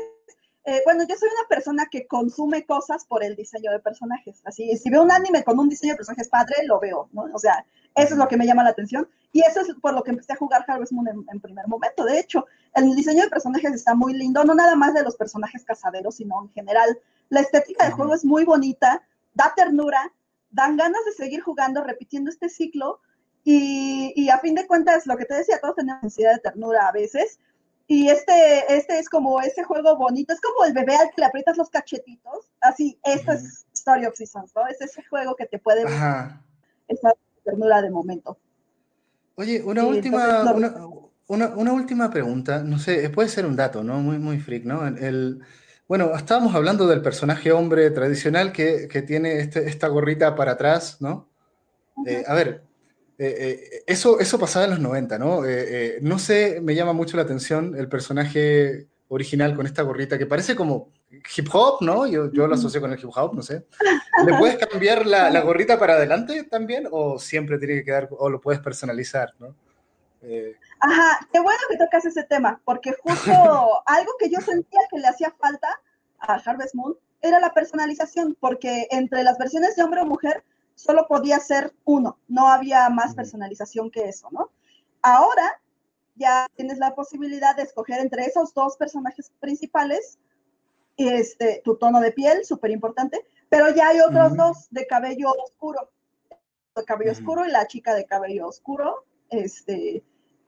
[0.66, 4.42] Eh, bueno, yo soy una persona que consume cosas por el diseño de personajes.
[4.46, 7.24] Así, si veo un anime con un diseño de personajes padre, lo veo, ¿no?
[7.34, 7.66] O sea,
[7.96, 9.08] eso es lo que me llama la atención.
[9.32, 12.06] Y eso es por lo que empecé a jugar Harvest Moon en, primer momento.
[12.06, 15.64] De hecho, el diseño de personajes está muy lindo, no nada más de los personajes
[15.64, 17.00] cazaderos, sino en general.
[17.30, 19.02] La estética del juego es muy bonita,
[19.34, 20.12] da ternura,
[20.52, 23.00] dan ganas de seguir jugando, repitiendo este ciclo.
[23.44, 26.92] Y, a fin de cuentas, lo que te decía, todos tenemos necesidad de ternura a
[26.92, 27.40] veces.
[27.88, 31.26] Y este, este es como ese juego bonito, es como el bebé al que le
[31.26, 32.52] aprietas los cachetitos.
[32.62, 34.66] Así, esto es Story of Seasons, ¿no?
[34.68, 35.84] Es ese juego que te puede
[36.88, 37.14] esa
[37.44, 38.38] ternura de momento.
[39.36, 40.54] Oye, una última,
[41.28, 44.00] una, última pregunta, no sé, puede ser un dato, ¿no?
[44.00, 44.86] Muy, muy freak, ¿no?
[44.88, 45.42] El,
[45.88, 51.30] bueno, estábamos hablando del personaje hombre tradicional que, tiene este, esta gorrita para atrás, ¿no?
[52.06, 52.64] Eh, a ver,
[53.18, 55.42] eh, eh, eso, eso pasaba en los 90, ¿no?
[56.02, 60.56] no sé, me llama mucho la atención el personaje original con esta gorrita que parece
[60.56, 60.92] como
[61.36, 62.06] hip hop, ¿no?
[62.08, 63.66] Yo, yo lo asocio con el hip hop, no sé.
[64.26, 68.30] ¿Le puedes cambiar la, la, gorrita para adelante también o siempre tiene que quedar, o
[68.30, 69.56] lo puedes personalizar, ¿no?
[70.22, 73.32] Eh, Ajá, qué bueno que tocas ese tema, porque justo
[73.86, 75.82] algo que yo sentía que le hacía falta
[76.20, 80.44] a Harvest Moon era la personalización, porque entre las versiones de hombre o mujer
[80.76, 84.52] solo podía ser uno, no había más personalización que eso, ¿no?
[85.02, 85.62] Ahora
[86.16, 90.20] ya tienes la posibilidad de escoger entre esos dos personajes principales
[90.98, 95.92] este, tu tono de piel, súper importante, pero ya hay otros dos de cabello oscuro,
[96.76, 100.04] de cabello oscuro y la chica de cabello oscuro, este,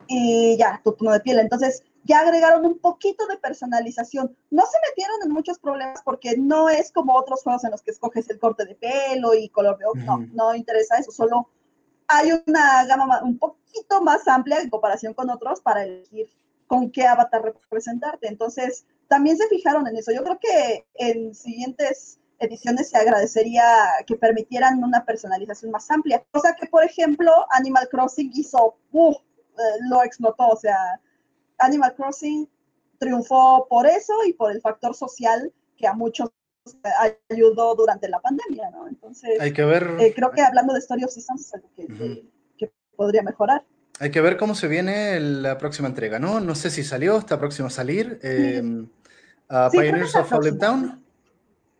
[0.08, 1.38] y ya, tu tono de piel.
[1.38, 4.36] Entonces, ya agregaron un poquito de personalización.
[4.50, 7.90] No se metieron en muchos problemas porque no es como otros juegos en los que
[7.90, 10.04] escoges el corte de pelo y color de ojos.
[10.04, 11.10] No, no interesa eso.
[11.10, 11.48] Solo
[12.06, 16.28] hay una gama un poquito más amplia en comparación con otros para elegir
[16.68, 18.28] con qué avatar representarte.
[18.28, 20.12] Entonces, también se fijaron en eso.
[20.12, 23.64] Yo creo que en siguientes ediciones se agradecería
[24.06, 29.14] que permitieran una personalización más amplia, cosa que, por ejemplo, Animal Crossing hizo, uh,
[29.88, 31.00] lo explotó, o sea,
[31.58, 32.48] Animal Crossing
[32.98, 36.30] triunfó por eso y por el factor social que a muchos
[37.30, 38.88] ayudó durante la pandemia, ¿no?
[38.88, 39.96] Entonces, Hay que ver...
[40.00, 42.26] Eh, creo que hablando de Story of Seasons es algo que,
[42.58, 43.64] que podría mejorar.
[43.98, 46.40] Hay que ver cómo se viene la próxima entrega, ¿no?
[46.40, 48.18] No sé si salió, está próximo a salir.
[48.22, 48.62] Eh,
[49.48, 51.04] Pioneers of Fallen Town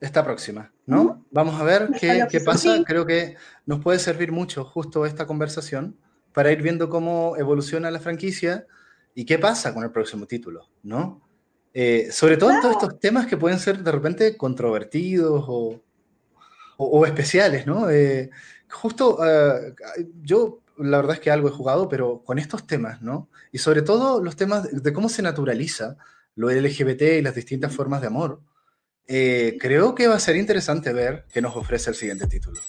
[0.00, 1.24] está próxima, ¿no?
[1.30, 2.82] Vamos a ver qué, qué pasa.
[2.84, 5.96] Creo que nos puede servir mucho justo esta conversación
[6.32, 8.66] para ir viendo cómo evoluciona la franquicia
[9.14, 11.22] y qué pasa con el próximo título, ¿no?
[11.72, 15.80] Eh, sobre todo en todos estos temas que pueden ser de repente controvertidos o,
[16.76, 17.90] o, especiales, ¿no?
[17.90, 18.30] Eh,
[18.70, 19.74] justo uh,
[20.22, 23.28] yo la verdad es que algo he jugado, pero con estos temas, ¿no?
[23.52, 25.96] Y sobre todo los temas de, cómo se naturaliza
[26.36, 28.40] lo LGBT y las distintas formas de amor,
[29.08, 32.60] eh, creo que va a ser interesante ver qué nos ofrece el siguiente título.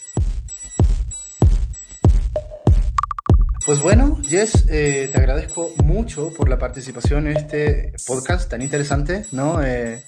[3.68, 9.26] Pues bueno, Jess, eh, te agradezco mucho por la participación en este podcast tan interesante,
[9.34, 9.62] ¿no?
[9.62, 10.04] Eh,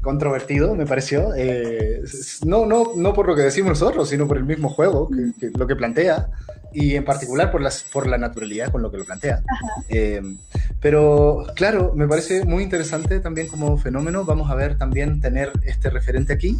[0.00, 1.34] controvertido, me pareció.
[1.36, 2.00] Eh,
[2.46, 5.66] no, no, no por lo que decimos nosotros, sino por el mismo juego, que, lo
[5.66, 6.30] que plantea,
[6.72, 9.42] y en particular por, las, por la naturalidad con lo que lo plantea.
[10.80, 14.24] pero claro, me parece muy interesante también como fenómeno.
[14.24, 16.56] Vamos a ver también tener este referente aquí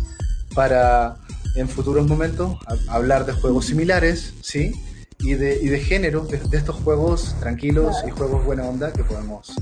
[0.54, 1.16] para
[1.56, 2.58] en futuros momentos
[2.88, 4.74] hablar de juegos similares, ¿sí?
[5.22, 9.52] Y de, y de género de, estos juegos tranquilos y juegos buena onda que podemos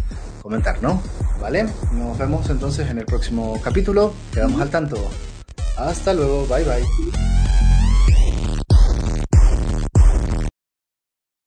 [0.42, 1.02] comentar, ¿no?
[1.40, 1.66] ¿Vale?
[1.92, 4.12] Nos vemos entonces en el próximo capítulo.
[4.32, 4.96] Quedamos al tanto.
[5.76, 6.46] Hasta luego.
[6.46, 7.67] Bye bye.